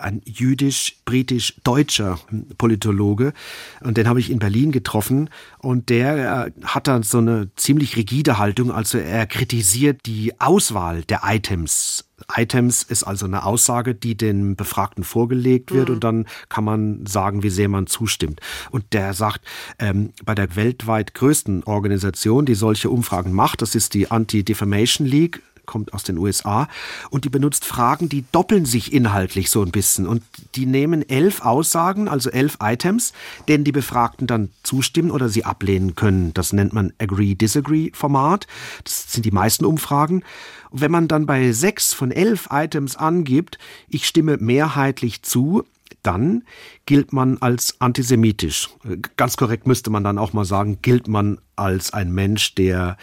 [0.00, 2.18] ein jüdisch-britisch-deutscher
[2.58, 3.32] Politologe.
[3.80, 5.30] Und den habe ich in Berlin getroffen.
[5.58, 8.72] Und der äh, hat dann so eine ziemlich rigide Haltung.
[8.72, 15.04] Also er kritisiert die Auswahl der Items Items ist also eine Aussage, die den Befragten
[15.04, 15.94] vorgelegt wird mhm.
[15.94, 18.40] und dann kann man sagen, wie sehr man zustimmt.
[18.70, 19.40] Und der sagt,
[19.78, 25.42] ähm, bei der weltweit größten Organisation, die solche Umfragen macht, das ist die Anti-Defamation League,
[25.70, 26.66] kommt aus den USA
[27.10, 30.24] und die benutzt Fragen, die doppeln sich inhaltlich so ein bisschen und
[30.56, 33.12] die nehmen elf Aussagen, also elf Items,
[33.46, 36.34] denen die Befragten dann zustimmen oder sie ablehnen können.
[36.34, 38.48] Das nennt man Agree-Disagree-Format.
[38.82, 40.24] Das sind die meisten Umfragen.
[40.70, 43.58] Und wenn man dann bei sechs von elf Items angibt,
[43.88, 45.64] ich stimme mehrheitlich zu,
[46.02, 46.44] dann
[46.86, 48.70] gilt man als antisemitisch.
[49.16, 52.96] Ganz korrekt müsste man dann auch mal sagen, gilt man als ein Mensch, der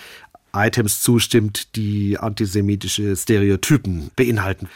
[0.54, 4.68] Items zustimmt, die antisemitische Stereotypen beinhalten.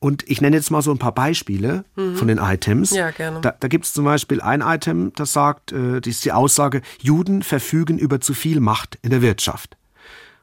[0.00, 2.16] Und ich nenne jetzt mal so ein paar Beispiele mhm.
[2.16, 2.90] von den Items.
[2.90, 3.40] Ja, gerne.
[3.42, 6.80] Da, da gibt es zum Beispiel ein Item, das sagt, äh, das ist die Aussage,
[7.02, 9.76] Juden verfügen über zu viel Macht in der Wirtschaft.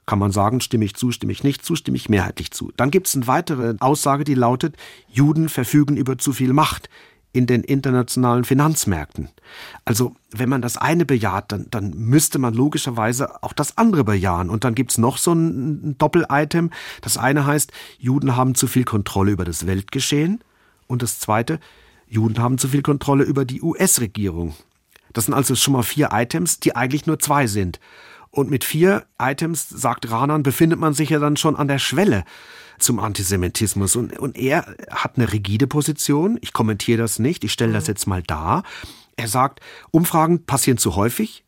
[0.07, 2.71] Kann man sagen, stimme ich zu, stimme ich nicht zu, stimme ich mehrheitlich zu.
[2.77, 4.75] Dann gibt es eine weitere Aussage, die lautet,
[5.07, 6.89] Juden verfügen über zu viel Macht
[7.33, 9.29] in den internationalen Finanzmärkten.
[9.83, 14.49] Also wenn man das eine bejaht, dann, dann müsste man logischerweise auch das andere bejahen.
[14.49, 16.71] Und dann gibt's noch so ein, ein Doppel-Item.
[17.01, 20.41] Das eine heißt, Juden haben zu viel Kontrolle über das Weltgeschehen.
[20.87, 21.59] Und das zweite,
[22.07, 24.55] Juden haben zu viel Kontrolle über die US-Regierung.
[25.11, 27.79] Das sind also schon mal vier Items, die eigentlich nur zwei sind.
[28.37, 32.23] Und mit vier Items, sagt Ranan, befindet man sich ja dann schon an der Schwelle
[32.77, 33.95] zum Antisemitismus.
[33.95, 36.37] Und, und er hat eine rigide Position.
[36.41, 37.43] Ich kommentiere das nicht.
[37.43, 37.87] Ich stelle das mhm.
[37.87, 38.61] jetzt mal dar.
[39.15, 41.45] Er sagt, Umfragen passieren zu häufig.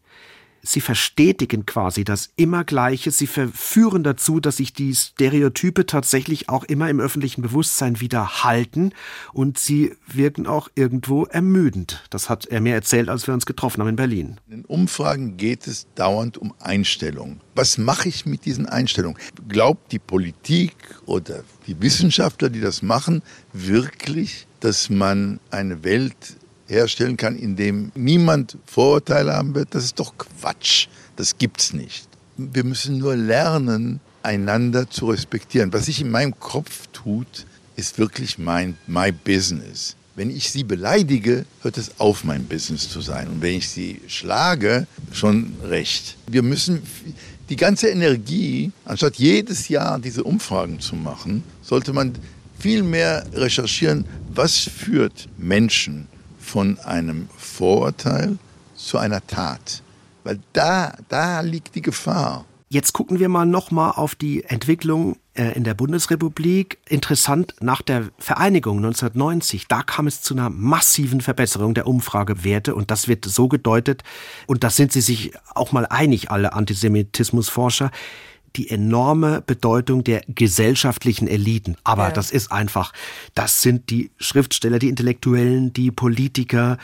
[0.62, 3.12] Sie verstetigen quasi das Immergleiche.
[3.12, 8.91] Sie verführen dazu, dass sich die Stereotype tatsächlich auch immer im öffentlichen Bewusstsein wieder halten
[9.34, 12.03] und sie wirken auch irgendwo ermüdend.
[12.10, 14.39] Das hat er mir erzählt, als wir uns getroffen haben in Berlin.
[14.49, 17.41] In Umfragen geht es dauernd um Einstellungen.
[17.55, 19.18] Was mache ich mit diesen Einstellungen?
[19.47, 23.22] Glaubt die Politik oder die Wissenschaftler, die das machen,
[23.53, 26.38] wirklich, dass man eine Welt
[26.70, 30.88] herstellen kann, in dem niemand Vorurteile haben wird, das ist doch Quatsch.
[31.15, 32.07] Das gibt's nicht.
[32.38, 35.74] Wir müssen nur lernen, einander zu respektieren.
[35.74, 37.45] Was sich in meinem Kopf tut,
[37.76, 39.95] ist wirklich mein my business.
[40.15, 43.28] Wenn ich sie beleidige, hört es auf, mein Business zu sein.
[43.28, 46.17] Und wenn ich sie schlage, schon recht.
[46.28, 46.82] Wir müssen
[47.49, 52.13] die ganze Energie, anstatt jedes Jahr diese Umfragen zu machen, sollte man
[52.59, 56.07] viel mehr recherchieren, was führt Menschen
[56.49, 58.37] von einem Vorurteil
[58.75, 59.83] zu einer Tat.
[60.23, 62.45] Weil da, da liegt die Gefahr.
[62.69, 66.77] Jetzt gucken wir mal nochmal auf die Entwicklung äh, in der Bundesrepublik.
[66.87, 72.91] Interessant, nach der Vereinigung 1990, da kam es zu einer massiven Verbesserung der Umfragewerte und
[72.91, 74.03] das wird so gedeutet,
[74.45, 77.89] und da sind sie sich auch mal einig, alle Antisemitismusforscher,
[78.55, 81.75] die enorme Bedeutung der gesellschaftlichen Eliten.
[81.83, 82.11] Aber ja.
[82.11, 82.93] das ist einfach,
[83.35, 86.77] das sind die Schriftsteller, die Intellektuellen, die Politiker,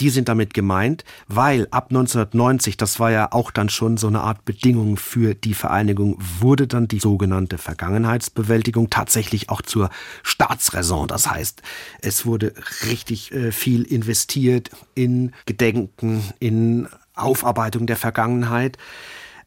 [0.00, 4.22] die sind damit gemeint, weil ab 1990, das war ja auch dann schon so eine
[4.22, 9.90] Art Bedingung für die Vereinigung, wurde dann die sogenannte Vergangenheitsbewältigung tatsächlich auch zur
[10.22, 11.08] Staatsräson.
[11.08, 11.62] Das heißt,
[12.00, 12.54] es wurde
[12.86, 18.78] richtig äh, viel investiert in Gedenken, in Aufarbeitung der Vergangenheit.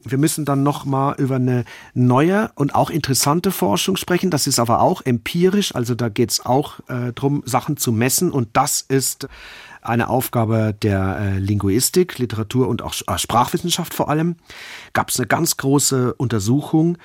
[0.06, 4.30] Wir müssen dann noch mal über eine neue und auch interessante Forschung sprechen.
[4.30, 8.32] Das ist aber auch empirisch, also da geht es auch äh, darum, Sachen zu messen.
[8.32, 9.28] Und das ist
[9.82, 14.36] eine Aufgabe der äh, Linguistik, Literatur und auch äh, Sprachwissenschaft vor allem.
[14.94, 16.98] Gab es eine ganz große Untersuchung.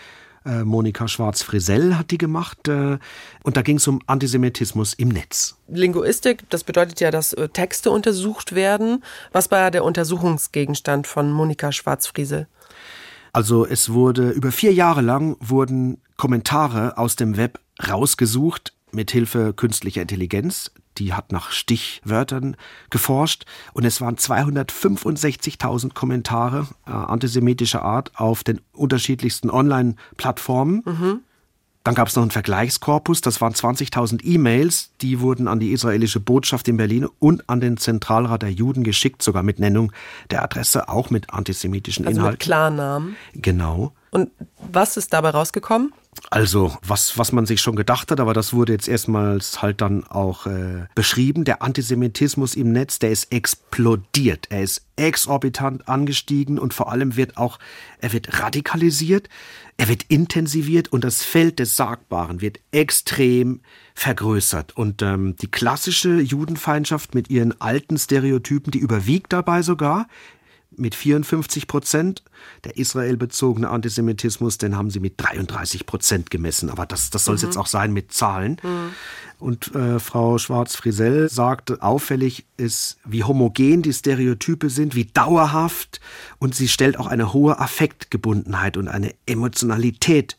[0.44, 2.68] Äh, Monika Schwarz-Frisell hat die gemacht.
[2.68, 2.98] Äh,
[3.42, 5.56] und da ging es um Antisemitismus im Netz.
[5.68, 9.04] Linguistik, das bedeutet ja, dass äh, Texte untersucht werden.
[9.32, 12.46] Was war der Untersuchungsgegenstand von Monika Schwarz-Frisell?
[13.32, 19.54] Also es wurde über vier Jahre lang wurden Kommentare aus dem Web rausgesucht mit Hilfe
[19.54, 22.56] künstlicher Intelligenz die hat nach Stichwörtern
[22.90, 30.82] geforscht und es waren 265.000 Kommentare äh, antisemitischer Art auf den unterschiedlichsten Online-Plattformen.
[30.84, 31.20] Mhm.
[31.82, 36.20] Dann gab es noch einen Vergleichskorpus, das waren 20.000 E-Mails, die wurden an die israelische
[36.20, 39.90] Botschaft in Berlin und an den Zentralrat der Juden geschickt, sogar mit Nennung
[40.30, 42.34] der Adresse, auch mit antisemitischen also Inhalten.
[42.34, 43.16] Mit Klarnamen.
[43.32, 43.92] Genau.
[44.10, 45.92] Und was ist dabei rausgekommen?
[46.28, 50.04] Also, was, was man sich schon gedacht hat, aber das wurde jetzt erstmals halt dann
[50.04, 51.44] auch äh, beschrieben.
[51.44, 54.46] Der Antisemitismus im Netz, der ist explodiert.
[54.50, 57.58] Er ist exorbitant angestiegen und vor allem wird auch,
[58.00, 59.28] er wird radikalisiert,
[59.76, 63.60] er wird intensiviert und das Feld des Sagbaren wird extrem
[63.94, 64.76] vergrößert.
[64.76, 70.06] Und ähm, die klassische Judenfeindschaft mit ihren alten Stereotypen, die überwiegt dabei sogar
[70.76, 72.22] mit 54 Prozent.
[72.64, 76.70] Der israelbezogene Antisemitismus, den haben sie mit 33 Prozent gemessen.
[76.70, 77.48] Aber das, das soll es mhm.
[77.48, 78.56] jetzt auch sein mit Zahlen.
[78.62, 78.92] Mhm.
[79.38, 86.00] Und äh, Frau Schwarz-Frisell sagte, auffällig ist, wie homogen die Stereotype sind, wie dauerhaft.
[86.38, 90.36] Und sie stellt auch eine hohe Affektgebundenheit und eine Emotionalität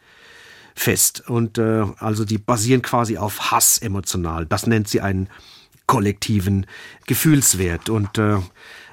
[0.76, 1.28] fest.
[1.28, 4.46] Und äh, also die basieren quasi auf Hass emotional.
[4.46, 5.30] Das nennt sie einen
[5.88, 6.66] kollektiven
[7.08, 7.90] Gefühlswert.
[7.90, 8.38] Und äh,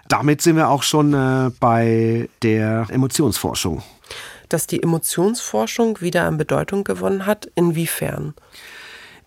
[0.09, 3.82] damit sind wir auch schon äh, bei der Emotionsforschung.
[4.48, 8.34] Dass die Emotionsforschung wieder an Bedeutung gewonnen hat, inwiefern?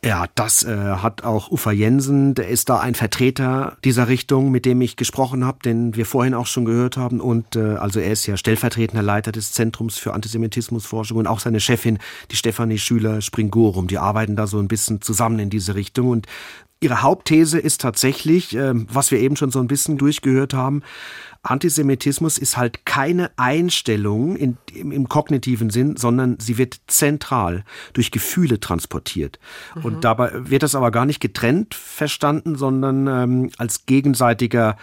[0.04, 4.66] Ja, das äh, hat auch Ufa Jensen, der ist da ein Vertreter dieser Richtung, mit
[4.66, 7.22] dem ich gesprochen habe, den wir vorhin auch schon gehört haben.
[7.22, 11.60] Und äh, also er ist ja stellvertretender Leiter des Zentrums für Antisemitismusforschung und auch seine
[11.60, 12.00] Chefin,
[12.32, 13.86] die Stefanie Schüler-Springorum.
[13.86, 16.10] Die arbeiten da so ein bisschen zusammen in diese Richtung.
[16.10, 16.26] Und
[16.84, 20.82] Ihre Hauptthese ist tatsächlich, ähm, was wir eben schon so ein bisschen durchgehört haben,
[21.44, 27.64] Antisemitismus ist halt keine Einstellung in, im, im, kognitiven Sinn, sondern sie wird zentral
[27.94, 29.40] durch Gefühle transportiert.
[29.76, 29.86] Mhm.
[29.86, 34.76] Und dabei wird das aber gar nicht getrennt verstanden, sondern ähm, als gegenseitiger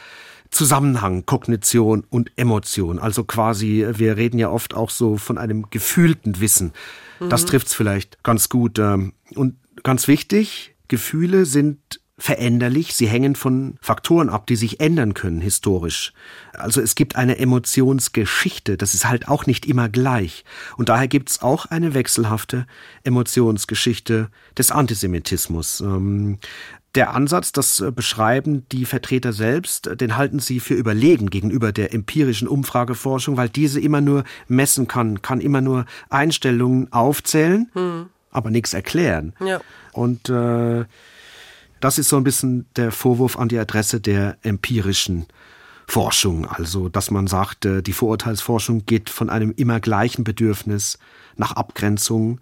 [0.51, 2.99] Zusammenhang, Kognition und Emotion.
[2.99, 6.73] Also quasi, wir reden ja oft auch so von einem gefühlten Wissen.
[7.19, 7.29] Mhm.
[7.29, 8.79] Das trifft's vielleicht ganz gut.
[8.79, 15.15] Ähm, und ganz wichtig, Gefühle sind veränderlich, sie hängen von Faktoren ab, die sich ändern
[15.15, 16.13] können historisch.
[16.53, 20.45] Also es gibt eine Emotionsgeschichte, das ist halt auch nicht immer gleich.
[20.77, 22.67] Und daher gibt es auch eine wechselhafte
[23.05, 25.81] Emotionsgeschichte des Antisemitismus.
[25.81, 26.39] Ähm,
[26.97, 32.49] der Ansatz, das beschreiben die Vertreter selbst, den halten sie für überlegen gegenüber der empirischen
[32.49, 37.71] Umfrageforschung, weil diese immer nur messen kann, kann immer nur Einstellungen aufzählen.
[37.75, 39.35] Hm aber nichts erklären.
[39.45, 39.61] Ja.
[39.93, 40.85] Und äh,
[41.81, 45.27] das ist so ein bisschen der Vorwurf an die Adresse der empirischen
[45.87, 46.47] Forschung.
[46.47, 50.99] Also, dass man sagt, äh, die Vorurteilsforschung geht von einem immer gleichen Bedürfnis
[51.37, 52.41] nach Abgrenzung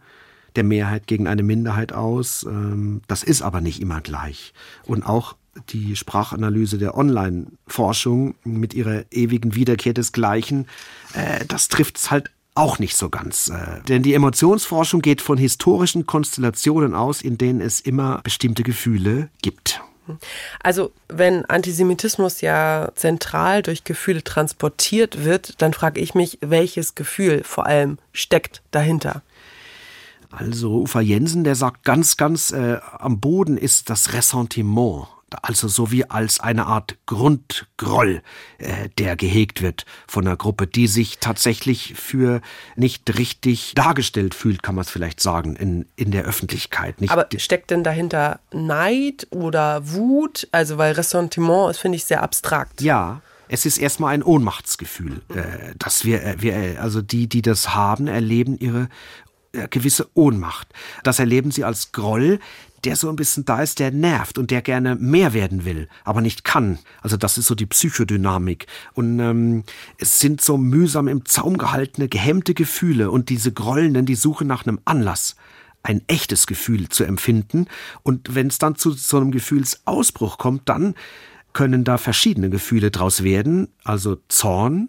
[0.56, 2.44] der Mehrheit gegen eine Minderheit aus.
[2.44, 4.52] Ähm, das ist aber nicht immer gleich.
[4.84, 5.36] Und auch
[5.68, 10.66] die Sprachanalyse der Online-Forschung mit ihrer ewigen Wiederkehr desgleichen,
[11.14, 13.48] äh, das trifft es halt auch nicht so ganz.
[13.48, 19.28] Äh, denn die Emotionsforschung geht von historischen Konstellationen aus, in denen es immer bestimmte Gefühle
[19.42, 19.80] gibt.
[20.62, 27.42] Also wenn Antisemitismus ja zentral durch Gefühle transportiert wird, dann frage ich mich, welches Gefühl
[27.44, 29.22] vor allem steckt dahinter?
[30.30, 35.06] Also Ufa Jensen, der sagt ganz, ganz äh, am Boden ist das Ressentiment
[35.42, 38.22] also so wie als eine Art Grundgroll,
[38.58, 42.40] äh, der gehegt wird von einer Gruppe, die sich tatsächlich für
[42.76, 47.00] nicht richtig dargestellt fühlt, kann man es vielleicht sagen, in, in der Öffentlichkeit.
[47.00, 50.48] Nicht Aber steckt denn dahinter Neid oder Wut?
[50.52, 52.80] Also, weil Ressentiment ist, finde ich, sehr abstrakt.
[52.80, 57.42] Ja, es ist erstmal ein Ohnmachtsgefühl, äh, dass wir, äh, wir, äh, also die, die
[57.42, 58.88] das haben, erleben ihre
[59.56, 60.68] äh, gewisse Ohnmacht.
[61.02, 62.40] Das erleben sie als Groll,
[62.84, 66.20] der so ein bisschen da ist, der nervt und der gerne mehr werden will, aber
[66.20, 66.78] nicht kann.
[67.02, 68.66] Also das ist so die Psychodynamik.
[68.94, 69.64] Und ähm,
[69.98, 74.66] es sind so mühsam im Zaum gehaltene, gehemmte Gefühle und diese grollenden, die Suche nach
[74.66, 75.36] einem Anlass
[75.82, 77.66] ein echtes Gefühl zu empfinden.
[78.02, 80.94] Und wenn es dann zu so einem Gefühlsausbruch kommt, dann
[81.52, 83.68] können da verschiedene Gefühle draus werden.
[83.84, 84.88] Also Zorn,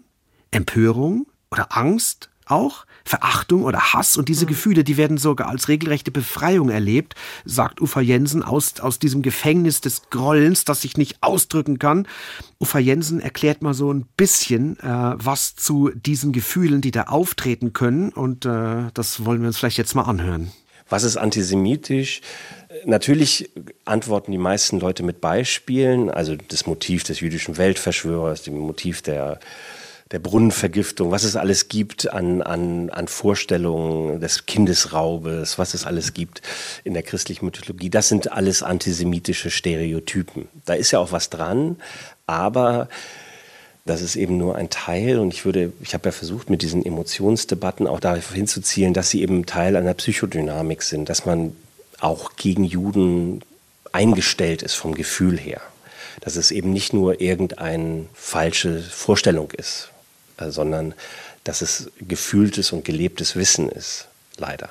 [0.50, 2.84] Empörung oder Angst auch.
[3.08, 4.50] Verachtung oder Hass und diese mhm.
[4.50, 9.80] Gefühle, die werden sogar als regelrechte Befreiung erlebt, sagt Ufa Jensen aus, aus diesem Gefängnis
[9.80, 12.06] des Grollens, das sich nicht ausdrücken kann.
[12.60, 17.72] Ufa Jensen erklärt mal so ein bisschen äh, was zu diesen Gefühlen, die da auftreten
[17.72, 20.52] können und äh, das wollen wir uns vielleicht jetzt mal anhören.
[20.88, 22.22] Was ist antisemitisch?
[22.84, 23.50] Natürlich
[23.84, 29.38] antworten die meisten Leute mit Beispielen, also das Motiv des jüdischen Weltverschwörers, dem Motiv der
[30.10, 36.14] der Brunnenvergiftung, was es alles gibt an, an, an Vorstellungen des Kindesraubes, was es alles
[36.14, 36.40] gibt
[36.84, 37.90] in der christlichen Mythologie.
[37.90, 40.48] Das sind alles antisemitische Stereotypen.
[40.64, 41.76] Da ist ja auch was dran,
[42.26, 42.88] aber
[43.84, 46.84] das ist eben nur ein Teil und ich würde, ich habe ja versucht, mit diesen
[46.84, 51.54] Emotionsdebatten auch darauf hinzuzielen, dass sie eben Teil einer Psychodynamik sind, dass man
[52.00, 53.42] auch gegen Juden
[53.92, 55.60] eingestellt ist vom Gefühl her.
[56.20, 59.90] Dass es eben nicht nur irgendeine falsche Vorstellung ist,
[60.38, 60.94] sondern
[61.44, 64.70] dass es gefühltes und gelebtes Wissen ist, leider.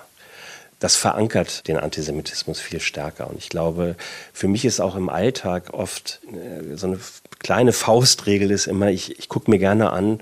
[0.80, 3.30] Das verankert den Antisemitismus viel stärker.
[3.30, 3.96] Und ich glaube,
[4.32, 7.00] für mich ist auch im Alltag oft äh, so eine
[7.40, 10.20] kleine Faustregel ist immer, ich, ich gucke mir gerne an,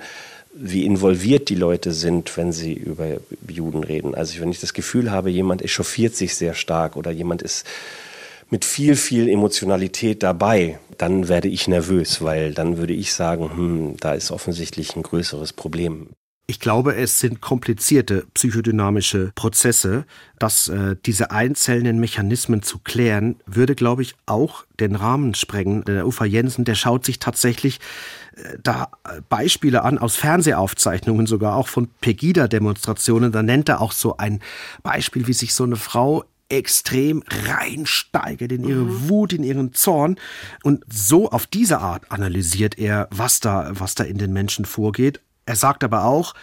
[0.54, 3.18] wie involviert die Leute sind, wenn sie über
[3.48, 4.16] Juden reden.
[4.16, 7.66] Also wenn ich das Gefühl habe, jemand echauffiert sich sehr stark oder jemand ist
[8.50, 13.98] mit viel, viel Emotionalität dabei, dann werde ich nervös, weil dann würde ich sagen, hm,
[14.00, 16.10] da ist offensichtlich ein größeres Problem.
[16.48, 20.06] Ich glaube, es sind komplizierte psychodynamische Prozesse.
[20.38, 25.84] Dass äh, diese einzelnen Mechanismen zu klären, würde, glaube ich, auch den Rahmen sprengen.
[25.86, 27.80] Der Ufa Jensen, der schaut sich tatsächlich
[28.36, 28.92] äh, da
[29.28, 33.32] Beispiele an aus Fernsehaufzeichnungen, sogar auch von Pegida-Demonstrationen.
[33.32, 34.42] Da nennt er auch so ein
[34.84, 39.10] Beispiel, wie sich so eine Frau extrem reinsteigert in ihre mhm.
[39.10, 40.18] Wut, in ihren Zorn.
[40.64, 45.22] Und so auf diese Art analysiert er, was da, was da in den Menschen vorgeht.
[45.46, 46.34] Er sagt aber auch,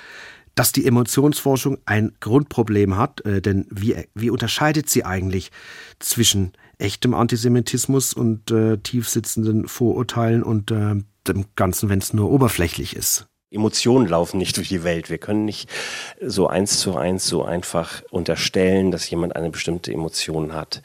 [0.54, 5.50] dass die Emotionsforschung ein Grundproblem hat, äh, denn wie, wie unterscheidet sie eigentlich
[5.98, 10.96] zwischen echtem Antisemitismus und äh, tiefsitzenden Vorurteilen und äh,
[11.26, 13.26] dem Ganzen, wenn es nur oberflächlich ist?
[13.52, 15.10] Emotionen laufen nicht durch die Welt.
[15.10, 15.68] Wir können nicht
[16.20, 20.82] so eins zu eins so einfach unterstellen, dass jemand eine bestimmte Emotion hat.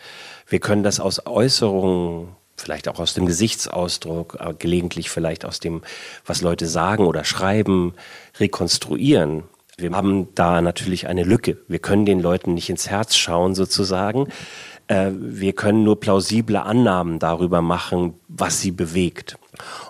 [0.48, 5.82] Wir können das aus Äußerungen, vielleicht auch aus dem Gesichtsausdruck, gelegentlich vielleicht aus dem,
[6.26, 7.94] was Leute sagen oder schreiben,
[8.40, 9.44] rekonstruieren.
[9.78, 11.58] Wir haben da natürlich eine Lücke.
[11.68, 14.28] Wir können den Leuten nicht ins Herz schauen sozusagen.
[14.88, 19.38] Äh, wir können nur plausible Annahmen darüber machen, was sie bewegt.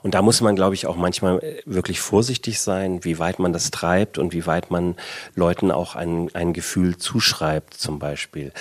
[0.02, 3.54] Und da muss man, glaube ich, auch manchmal äh, wirklich vorsichtig sein, wie weit man
[3.54, 4.96] das treibt und wie weit man
[5.36, 8.52] Leuten auch ein, ein Gefühl zuschreibt, zum Beispiel.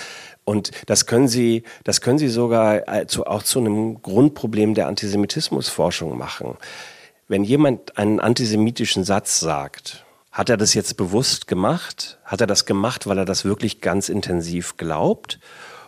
[0.43, 4.87] Und das können Sie, das können Sie sogar äh, zu, auch zu einem Grundproblem der
[4.87, 6.55] Antisemitismusforschung machen.
[7.27, 12.19] Wenn jemand einen antisemitischen Satz sagt, hat er das jetzt bewusst gemacht?
[12.23, 15.39] Hat er das gemacht, weil er das wirklich ganz intensiv glaubt?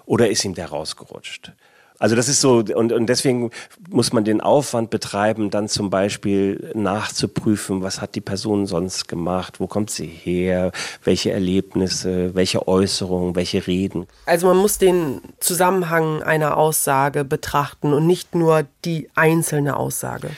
[0.10, 1.52] Oder ist ihm der rausgerutscht?
[2.00, 3.52] Also das ist so, und, und deswegen
[3.90, 9.60] muss man den Aufwand betreiben, dann zum Beispiel nachzuprüfen, was hat die Person sonst gemacht,
[9.60, 10.72] wo kommt sie her,
[11.04, 14.08] welche Erlebnisse, welche Äußerungen, welche Reden.
[14.26, 20.32] Also man muss den Zusammenhang einer Aussage betrachten und nicht nur die einzelne Aussage.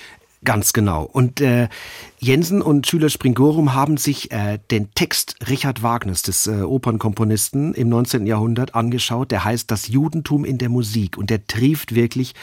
[0.44, 1.04] Ganz genau.
[1.04, 1.70] Und äh,
[2.18, 7.90] Jensen und Schüler Springorum haben sich äh, den Text Richard Wagners, des äh, Opernkomponisten im
[7.90, 8.26] 19.
[8.26, 9.30] Jahrhundert, angeschaut.
[9.30, 11.16] Der heißt Das Judentum in der Musik.
[11.18, 12.34] Und der trieft wirklich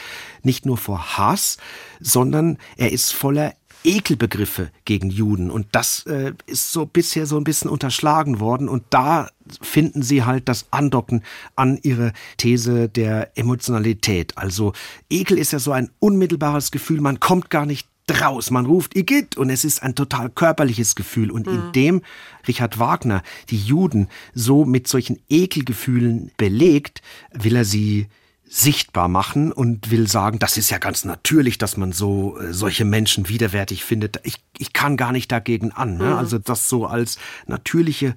[0.43, 1.57] nicht nur vor Hass,
[1.99, 3.53] sondern er ist voller
[3.83, 5.49] Ekelbegriffe gegen Juden.
[5.49, 8.69] Und das äh, ist so bisher so ein bisschen unterschlagen worden.
[8.69, 9.29] Und da
[9.61, 11.23] finden sie halt das Andocken
[11.55, 14.37] an ihre These der Emotionalität.
[14.37, 14.73] Also
[15.09, 19.37] Ekel ist ja so ein unmittelbares Gefühl, man kommt gar nicht draus, man ruft Igitt
[19.37, 21.31] und es ist ein total körperliches Gefühl.
[21.31, 21.53] Und mhm.
[21.65, 22.01] indem
[22.47, 27.01] Richard Wagner die Juden so mit solchen Ekelgefühlen belegt,
[27.33, 28.07] will er sie
[28.51, 32.83] sichtbar machen und will sagen, das ist ja ganz natürlich, dass man so äh, solche
[32.83, 34.19] Menschen widerwärtig findet.
[34.23, 35.97] Ich, ich kann gar nicht dagegen an.
[35.97, 36.05] Ne?
[36.05, 36.13] Mhm.
[36.13, 38.15] Also das so als natürliche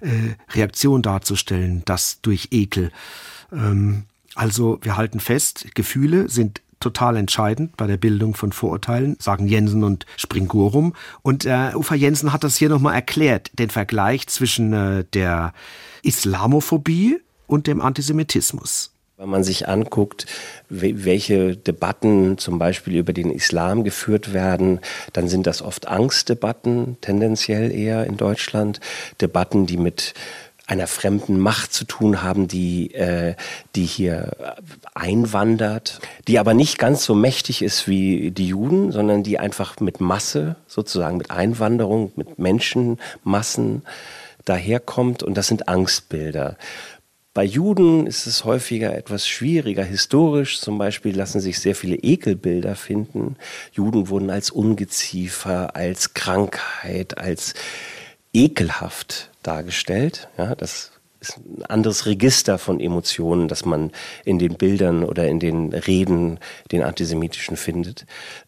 [0.00, 2.92] äh, Reaktion darzustellen, das durch Ekel.
[3.50, 4.04] Ähm,
[4.34, 9.82] also wir halten fest, Gefühle sind total entscheidend bei der Bildung von Vorurteilen, sagen Jensen
[9.82, 10.94] und Springorum.
[11.22, 15.54] Und äh, Ufa Jensen hat das hier nochmal erklärt, den Vergleich zwischen äh, der
[16.02, 18.92] Islamophobie und dem Antisemitismus.
[19.20, 20.24] Wenn man sich anguckt,
[20.70, 24.80] welche Debatten zum Beispiel über den Islam geführt werden,
[25.12, 28.80] dann sind das oft Angstdebatten, tendenziell eher in Deutschland.
[29.20, 30.14] Debatten, die mit
[30.66, 33.34] einer fremden Macht zu tun haben, die, äh,
[33.76, 34.56] die hier
[34.94, 40.00] einwandert, die aber nicht ganz so mächtig ist wie die Juden, sondern die einfach mit
[40.00, 43.82] Masse, sozusagen mit Einwanderung, mit Menschenmassen
[44.46, 45.22] daherkommt.
[45.22, 46.56] Und das sind Angstbilder.
[47.32, 49.84] Bei Juden ist es häufiger etwas schwieriger.
[49.84, 53.36] Historisch zum Beispiel lassen sich sehr viele Ekelbilder finden.
[53.72, 57.54] Juden wurden als Ungeziefer, als Krankheit, als
[58.32, 60.28] ekelhaft dargestellt.
[60.38, 63.92] Ja, das ist ein anderes Register von Emotionen, das man
[64.24, 66.40] in den Bildern oder in den Reden,
[66.72, 68.06] den antisemitischen findet.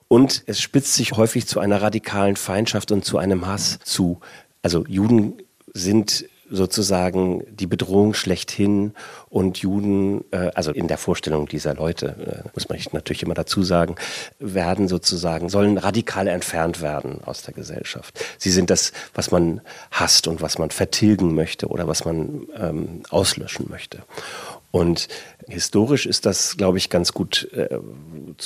[0.09, 4.21] Und es spitzt sich häufig zu einer radikalen Feindschaft und zu einem Hass zu.
[4.63, 5.35] Also Juden
[5.73, 8.93] sind sozusagen die Bedrohung schlechthin
[9.31, 13.63] und Juden, äh, also in der Vorstellung dieser Leute, äh, muss man natürlich immer dazu
[13.63, 13.97] sagen,
[14.39, 18.23] werden sozusagen, sollen radikal entfernt werden aus der Gesellschaft.
[18.39, 23.03] Sie sind das, was man hasst und was man vertilgen möchte oder was man ähm,
[23.09, 24.01] auslöschen möchte.
[24.71, 25.09] Und
[25.49, 27.79] historisch ist das, glaube ich, ganz gut äh,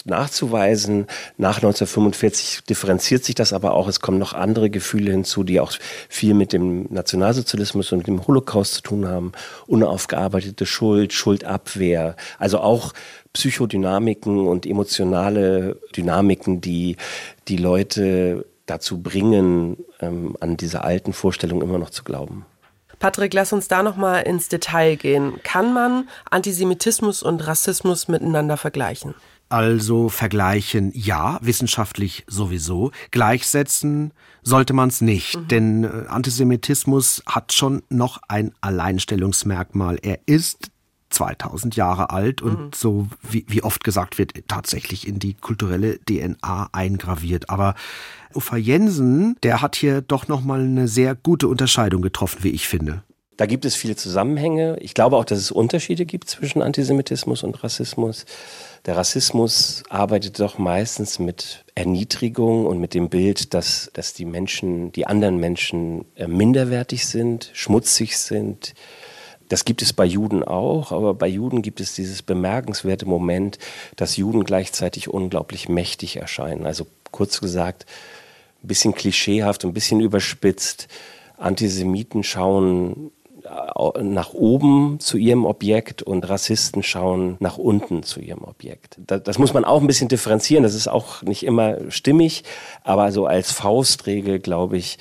[0.05, 1.07] nachzuweisen.
[1.37, 3.89] Nach 1945 differenziert sich das aber auch.
[3.89, 5.73] Es kommen noch andere Gefühle hinzu, die auch
[6.09, 9.33] viel mit dem Nationalsozialismus und dem Holocaust zu tun haben.
[9.67, 12.17] Unaufgearbeitete Schuld, Schuldabwehr.
[12.39, 12.93] Also auch
[13.33, 16.97] Psychodynamiken und emotionale Dynamiken, die
[17.49, 22.45] die Leute dazu bringen, ähm, an diese alten Vorstellungen immer noch zu glauben.
[22.99, 25.41] Patrick, lass uns da noch mal ins Detail gehen.
[25.43, 29.15] Kann man Antisemitismus und Rassismus miteinander vergleichen?
[29.49, 32.91] Also vergleichen ja, wissenschaftlich sowieso.
[33.13, 35.49] Gleichsetzen sollte man es nicht, mhm.
[35.49, 39.99] denn äh, Antisemitismus hat schon noch ein Alleinstellungsmerkmal.
[40.03, 40.71] Er ist
[41.11, 42.71] 2000 Jahre alt und mhm.
[42.75, 47.49] so wie, wie oft gesagt wird, tatsächlich in die kulturelle DNA eingraviert.
[47.51, 47.75] Aber
[48.35, 53.03] Uffa Jensen, der hat hier doch nochmal eine sehr gute Unterscheidung getroffen, wie ich finde.
[53.37, 54.79] Da gibt es viele Zusammenhänge.
[54.81, 58.25] Ich glaube auch, dass es Unterschiede gibt zwischen Antisemitismus und Rassismus.
[58.87, 64.91] Der Rassismus arbeitet doch meistens mit Erniedrigung und mit dem Bild, dass, dass die Menschen,
[64.93, 68.75] die anderen Menschen äh, minderwertig sind, schmutzig sind,
[69.49, 73.59] das gibt es bei Juden auch, aber bei Juden gibt es dieses bemerkenswerte Moment,
[73.97, 76.67] dass Juden gleichzeitig unglaublich mächtig erscheinen.
[76.67, 77.87] Also kurz gesagt,
[78.63, 80.89] ein bisschen klischeehaft, ein bisschen überspitzt.
[81.39, 83.11] Antisemiten schauen
[83.45, 88.99] äh, nach oben zu ihrem Objekt und Rassisten schauen nach unten zu ihrem Objekt.
[89.07, 92.45] Das, das, muss man auch ein bisschen differenzieren, das ist auch nicht immer stimmig,
[92.83, 94.99] aber so als Faustregel, glaube ich,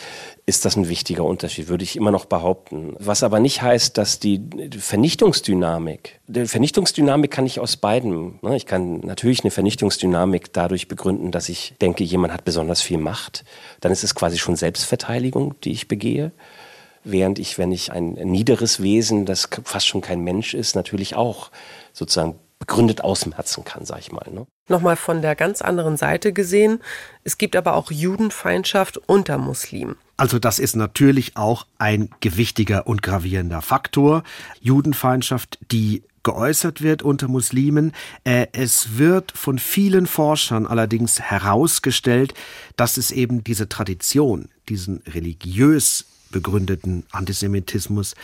[0.48, 2.96] ist das ein wichtiger Unterschied, würde ich immer noch behaupten.
[3.00, 4.42] Was aber nicht heißt, dass die
[4.78, 8.38] Vernichtungsdynamik, die Vernichtungsdynamik kann ich aus beiden.
[8.44, 8.56] Ne?
[8.56, 13.44] Ich kann natürlich eine Vernichtungsdynamik dadurch begründen, dass ich denke, jemand hat besonders viel Macht.
[13.82, 16.32] Dann ist es quasi schon Selbstverteidigung, die ich begehe.
[17.04, 21.50] Während ich, wenn ich ein niederes Wesen, das fast schon kein Mensch ist, natürlich auch
[21.92, 22.36] sozusagen
[22.66, 24.26] begründet ausmerzen kann, sag ich mal.
[24.32, 24.48] Ne?
[24.68, 26.80] Nochmal von der ganz anderen Seite gesehen.
[27.24, 29.96] Es gibt aber auch Judenfeindschaft unter Muslimen.
[30.18, 34.24] Also das ist natürlich auch ein gewichtiger und gravierender Faktor.
[34.62, 37.92] Judenfeindschaft, die geäußert wird unter Muslimen.
[38.24, 42.34] Äh, es wird von vielen Forschern allerdings herausgestellt,
[42.78, 48.16] dass es eben diese Tradition, diesen religiös begründeten Antisemitismus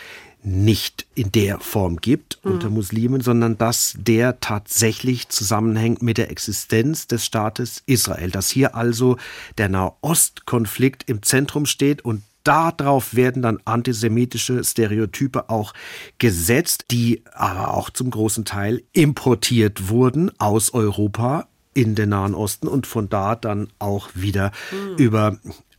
[0.44, 2.54] nicht in der Form gibt mhm.
[2.54, 8.32] unter Muslimen, sondern dass der tatsächlich zusammenhängt mit der Existenz des Staates Israel.
[8.32, 9.18] Dass hier also
[9.58, 15.74] der Nahostkonflikt im Zentrum steht und darauf werden dann antisemitische Stereotype auch
[16.18, 22.68] gesetzt, die aber auch zum großen Teil importiert wurden aus Europa in den Nahen Osten
[22.68, 24.96] und von da dann auch wieder mhm.
[24.98, 25.38] über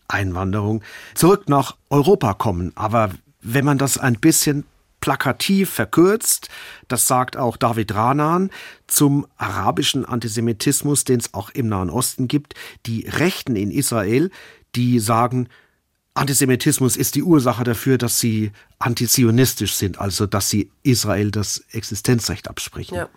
[0.08, 0.82] Einwanderung
[1.14, 2.72] zurück nach Europa kommen.
[2.74, 3.10] Aber
[3.43, 4.64] wenn man das ein bisschen
[5.01, 6.49] plakativ verkürzt,
[6.88, 8.51] das sagt auch David Ranan,
[8.86, 12.55] zum arabischen Antisemitismus, den es auch im Nahen Osten gibt.
[12.86, 14.30] Die Rechten in Israel,
[14.74, 15.49] die sagen,
[16.14, 22.49] Antisemitismus ist die Ursache dafür, dass sie antizionistisch sind, also dass sie Israel das Existenzrecht
[22.49, 22.97] absprechen.
[22.97, 23.09] Ja.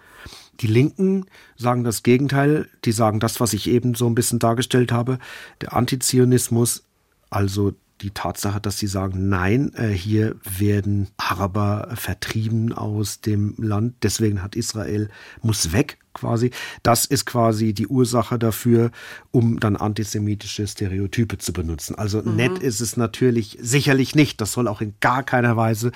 [0.62, 1.26] Die Linken
[1.58, 5.20] sagen das Gegenteil, die sagen das, was ich eben so ein bisschen dargestellt habe.
[5.60, 6.84] Der Antizionismus,
[7.30, 13.96] also die Tatsache, dass sie sagen, nein, äh, hier werden Araber vertrieben aus dem Land,
[14.04, 15.10] deswegen hat Israel,
[15.42, 16.52] muss weg quasi.
[16.84, 18.92] Das ist quasi die Ursache dafür,
[19.32, 21.96] um dann antisemitische Stereotype zu benutzen.
[21.96, 22.36] Also mhm.
[22.36, 24.42] nett ist es natürlich sicherlich nicht.
[24.42, 25.92] Das soll auch in gar keiner Weise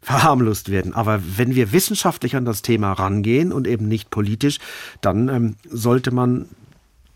[0.00, 0.94] verharmlost werden.
[0.94, 4.58] Aber wenn wir wissenschaftlich an das Thema rangehen und eben nicht politisch,
[5.00, 6.48] dann ähm, sollte man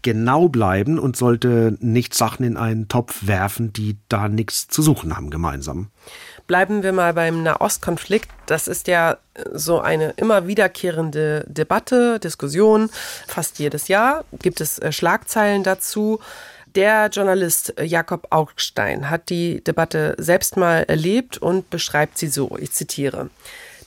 [0.07, 5.17] genau bleiben und sollte nicht Sachen in einen Topf werfen, die da nichts zu suchen
[5.17, 5.89] haben gemeinsam.
[6.47, 8.31] Bleiben wir mal beim Nahostkonflikt.
[8.47, 9.17] Das ist ja
[9.53, 12.89] so eine immer wiederkehrende Debatte, Diskussion.
[13.27, 16.21] Fast jedes Jahr gibt es äh, Schlagzeilen dazu.
[16.77, 22.71] Der Journalist Jakob Augstein hat die Debatte selbst mal erlebt und beschreibt sie so, ich
[22.71, 23.29] zitiere.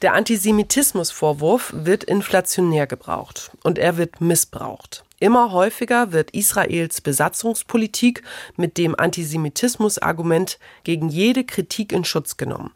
[0.01, 5.05] Der Antisemitismusvorwurf wird inflationär gebraucht und er wird missbraucht.
[5.19, 8.23] Immer häufiger wird Israels Besatzungspolitik
[8.55, 12.71] mit dem Antisemitismusargument gegen jede Kritik in Schutz genommen.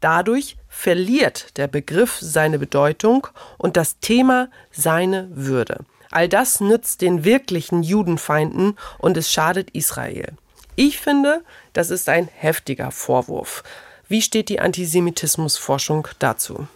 [0.00, 3.26] Dadurch verliert der Begriff seine Bedeutung
[3.56, 5.84] und das Thema seine Würde.
[6.10, 10.34] All das nützt den wirklichen Judenfeinden und es schadet Israel.
[10.76, 11.42] Ich finde,
[11.72, 13.64] das ist ein heftiger Vorwurf.
[14.06, 16.68] Wie steht die Antisemitismusforschung dazu?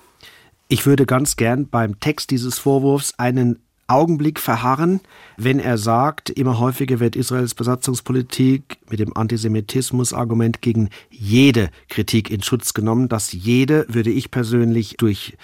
[0.69, 5.01] Ich würde ganz gern beim Text dieses Vorwurfs einen Augenblick verharren,
[5.37, 12.43] wenn er sagt, immer häufiger wird Israels Besatzungspolitik mit dem Antisemitismus-Argument gegen jede Kritik in
[12.43, 13.09] Schutz genommen.
[13.09, 15.37] Das jede würde ich persönlich durch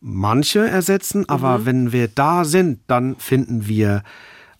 [0.00, 1.26] manche ersetzen, mhm.
[1.28, 4.02] aber wenn wir da sind, dann finden wir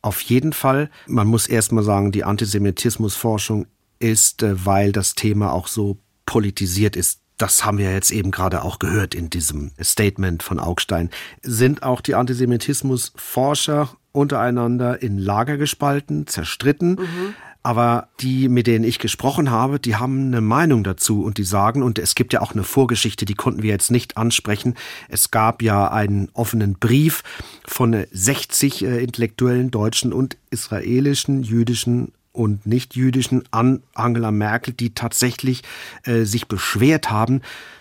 [0.02, 3.66] auf jeden Fall, man muss erstmal sagen, die Antisemitismusforschung
[3.98, 8.62] ist, äh, weil das Thema auch so politisiert ist, das haben wir jetzt eben gerade
[8.62, 11.10] auch gehört in diesem Statement von Augstein,
[11.42, 16.92] sind auch die Antisemitismusforscher untereinander in Lager gespalten, zerstritten.
[16.92, 17.34] Mhm.
[17.62, 21.82] Aber die, mit denen ich gesprochen habe, die haben eine Meinung dazu und die sagen,
[21.82, 24.76] und es gibt ja auch eine Vorgeschichte, die konnten wir jetzt nicht ansprechen.
[25.08, 27.24] Es gab ja einen offenen Brief
[27.66, 35.62] von 60 äh, intellektuellen deutschen und israelischen, jüdischen und nicht-jüdischen an Angela Merkel, die tatsächlich
[36.04, 37.40] äh, sich beschwert haben,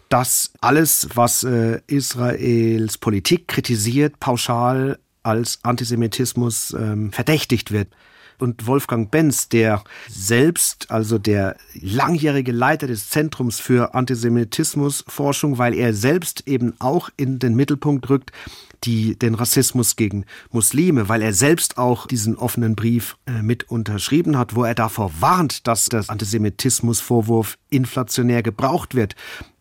[0.10, 7.90] dass alles, was äh, Israels Politik kritisiert, pauschal als Antisemitismus ähm, verdächtigt wird.
[8.38, 15.94] Und Wolfgang Benz, der selbst, also der langjährige Leiter des Zentrums für Antisemitismusforschung, weil er
[15.94, 18.32] selbst eben auch in den Mittelpunkt rückt,
[18.84, 24.38] die, den Rassismus gegen Muslime, weil er selbst auch diesen offenen Brief äh, mit unterschrieben
[24.38, 29.16] hat, wo er davor warnt, dass der Antisemitismusvorwurf inflationär gebraucht wird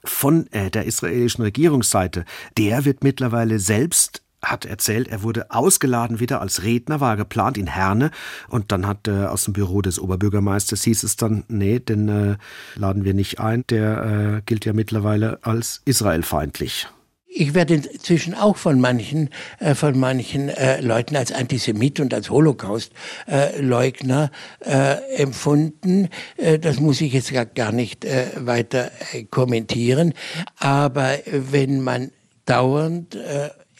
[0.04, 2.24] von äh, der israelischen Regierungsseite.
[2.58, 7.66] Der wird mittlerweile selbst hat erzählt, er wurde ausgeladen wieder als Redner, war geplant in
[7.66, 8.10] Herne
[8.48, 12.36] und dann hat äh, aus dem Büro des Oberbürgermeisters hieß es dann, nee, den äh,
[12.76, 16.88] laden wir nicht ein, der äh, gilt ja mittlerweile als israelfeindlich
[17.34, 19.28] ich werde inzwischen auch von manchen,
[19.58, 24.30] äh, von manchen äh, Leuten als Antisemit und als Holocaust-Leugner
[24.60, 26.10] äh, empfunden.
[26.36, 30.14] Äh, das muss ich jetzt gar, gar nicht äh, weiter äh, kommentieren.
[30.58, 32.12] Aber wenn man
[32.44, 33.18] dauernd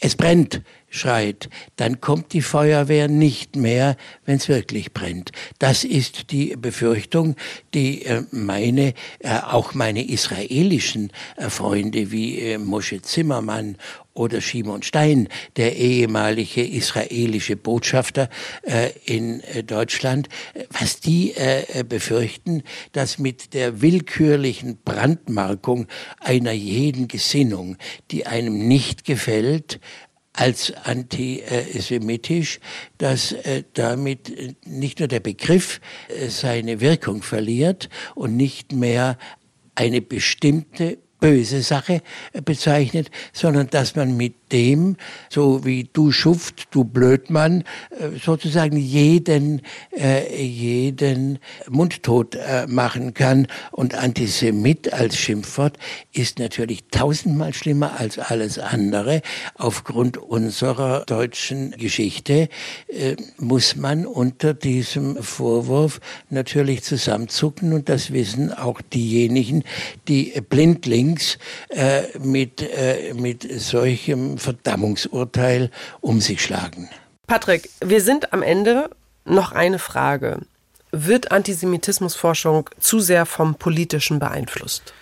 [0.05, 5.31] es brennt schreit, dann kommt die Feuerwehr nicht mehr, wenn es wirklich brennt.
[5.57, 7.35] Das ist die Befürchtung,
[7.73, 13.77] die äh, meine, äh, auch meine israelischen äh, Freunde wie Moshe Zimmermann
[14.15, 18.29] oder Shimon Stein, der ehemalige israelische Botschafter
[18.63, 20.29] äh, in äh, Deutschland,
[20.71, 22.63] was die äh, befürchten,
[22.93, 25.85] dass mit der willkürlichen Brandmarkung
[26.19, 27.77] einer jeden Gesinnung,
[28.09, 29.79] die einem nicht gefällt,
[30.35, 32.59] als antisemitisch,
[32.97, 39.17] dass äh, damit nicht nur der Begriff äh, seine Wirkung verliert und nicht mehr
[39.75, 42.01] eine bestimmte böse Sache
[42.43, 44.97] bezeichnet, sondern dass man mit dem,
[45.29, 49.61] so wie du Schuft, du Blödmann, äh, sozusagen jeden,
[49.97, 51.39] äh, jeden
[51.69, 53.47] mundtot äh, machen kann.
[53.71, 55.77] Und Antisemit als Schimpfwort
[56.13, 59.21] ist natürlich tausendmal schlimmer als alles andere.
[59.55, 62.49] Aufgrund unserer deutschen Geschichte
[63.37, 69.63] muss man unter diesem Vorwurf natürlich zusammenzucken und das wissen auch diejenigen,
[70.07, 71.37] die blindlings
[72.19, 72.67] mit,
[73.15, 75.71] mit solchem Verdammungsurteil
[76.01, 76.89] um sich schlagen.
[77.27, 78.89] Patrick, wir sind am Ende.
[79.25, 80.41] Noch eine Frage.
[80.91, 84.93] Wird Antisemitismusforschung zu sehr vom Politischen beeinflusst?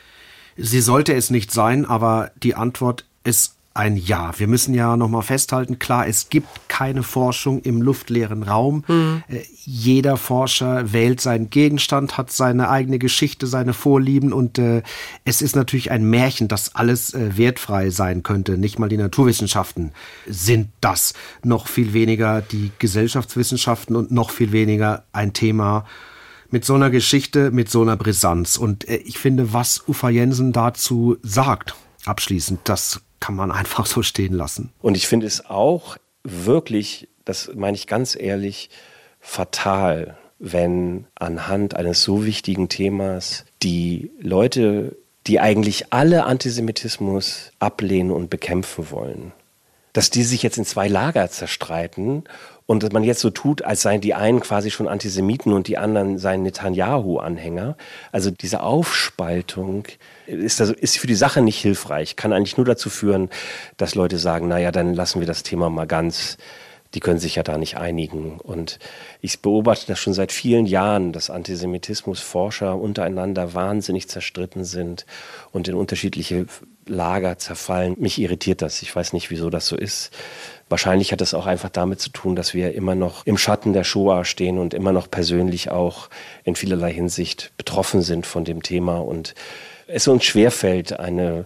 [0.55, 4.31] Sie sollte es nicht sein, aber die Antwort ist ein Ja.
[4.37, 8.83] Wir müssen ja nochmal festhalten, klar, es gibt keine Forschung im luftleeren Raum.
[8.87, 9.23] Mhm.
[9.65, 14.83] jeder Forscher wählt seinen Gegenstand, hat seine eigene Geschichte, seine Vorlieben und äh,
[15.25, 18.57] es ist natürlich ein Märchen, dass alles äh, wertfrei sein könnte.
[18.57, 19.91] Nicht mal die Naturwissenschaften
[20.27, 21.13] sind das.
[21.43, 25.85] Noch viel weniger die Gesellschaftswissenschaften und noch viel weniger ein Thema,
[26.53, 28.57] mit so einer Geschichte, mit so einer Brisanz.
[28.57, 34.03] Und äh, ich finde, was Ufa Jensen dazu sagt, abschließend, das kann man einfach so
[34.03, 34.73] stehen lassen.
[34.81, 35.95] Und ich finde es auch
[36.25, 38.69] wirklich, das meine ich ganz ehrlich,
[39.21, 48.29] fatal, wenn anhand eines so wichtigen Themas die Leute, die eigentlich alle Antisemitismus ablehnen und
[48.29, 49.31] bekämpfen wollen,
[49.93, 52.25] dass die sich jetzt in zwei Lager zerstreiten
[52.65, 55.77] und dass man jetzt so tut, als seien die einen quasi schon Antisemiten und die
[55.77, 57.77] anderen seien Netanyahu-Anhänger.
[58.11, 59.87] Also diese Aufspaltung
[60.27, 63.29] ist, also, ist für die Sache nicht hilfreich, kann eigentlich nur dazu führen,
[63.77, 66.37] dass Leute sagen, naja, dann lassen wir das Thema mal ganz
[66.93, 68.39] die können sich ja da nicht einigen.
[68.39, 68.79] Und
[69.21, 75.05] ich beobachte das schon seit vielen Jahren, dass Antisemitismusforscher untereinander wahnsinnig zerstritten sind
[75.51, 76.45] und in unterschiedliche
[76.85, 77.95] Lager zerfallen.
[77.97, 78.81] Mich irritiert das.
[78.81, 80.11] Ich weiß nicht, wieso das so ist.
[80.69, 83.83] Wahrscheinlich hat das auch einfach damit zu tun, dass wir immer noch im Schatten der
[83.83, 86.09] Shoah stehen und immer noch persönlich auch
[86.43, 89.33] in vielerlei Hinsicht betroffen sind von dem Thema und
[89.87, 91.45] es uns schwerfällt, eine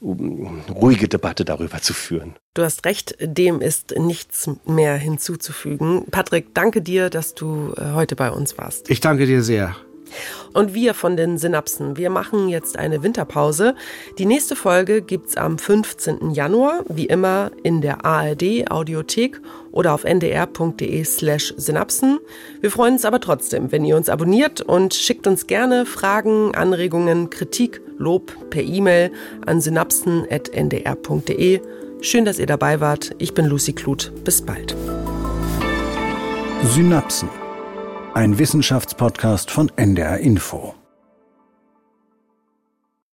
[0.00, 2.36] ruhige Debatte darüber zu führen.
[2.54, 6.04] Du hast recht, dem ist nichts mehr hinzuzufügen.
[6.10, 8.90] Patrick, danke dir, dass du äh, heute bei uns warst.
[8.90, 9.76] Ich danke dir sehr.
[10.52, 13.74] Und wir von den Synapsen, wir machen jetzt eine Winterpause.
[14.18, 16.32] Die nächste Folge gibt's am 15.
[16.32, 19.40] Januar, wie immer in der ARD Audiothek
[19.70, 22.18] oder auf ndr.de slash Synapsen.
[22.60, 27.30] Wir freuen uns aber trotzdem, wenn ihr uns abonniert und schickt uns gerne Fragen, Anregungen,
[27.30, 29.10] Kritik, Lob per E-Mail
[29.46, 31.60] an synapsen.ndr.de.
[32.00, 33.14] Schön, dass ihr dabei wart.
[33.18, 34.12] Ich bin Lucy Kluth.
[34.24, 34.76] Bis bald.
[36.64, 37.28] Synapsen
[38.18, 40.77] ein Wissenschaftspodcast von NDR Info.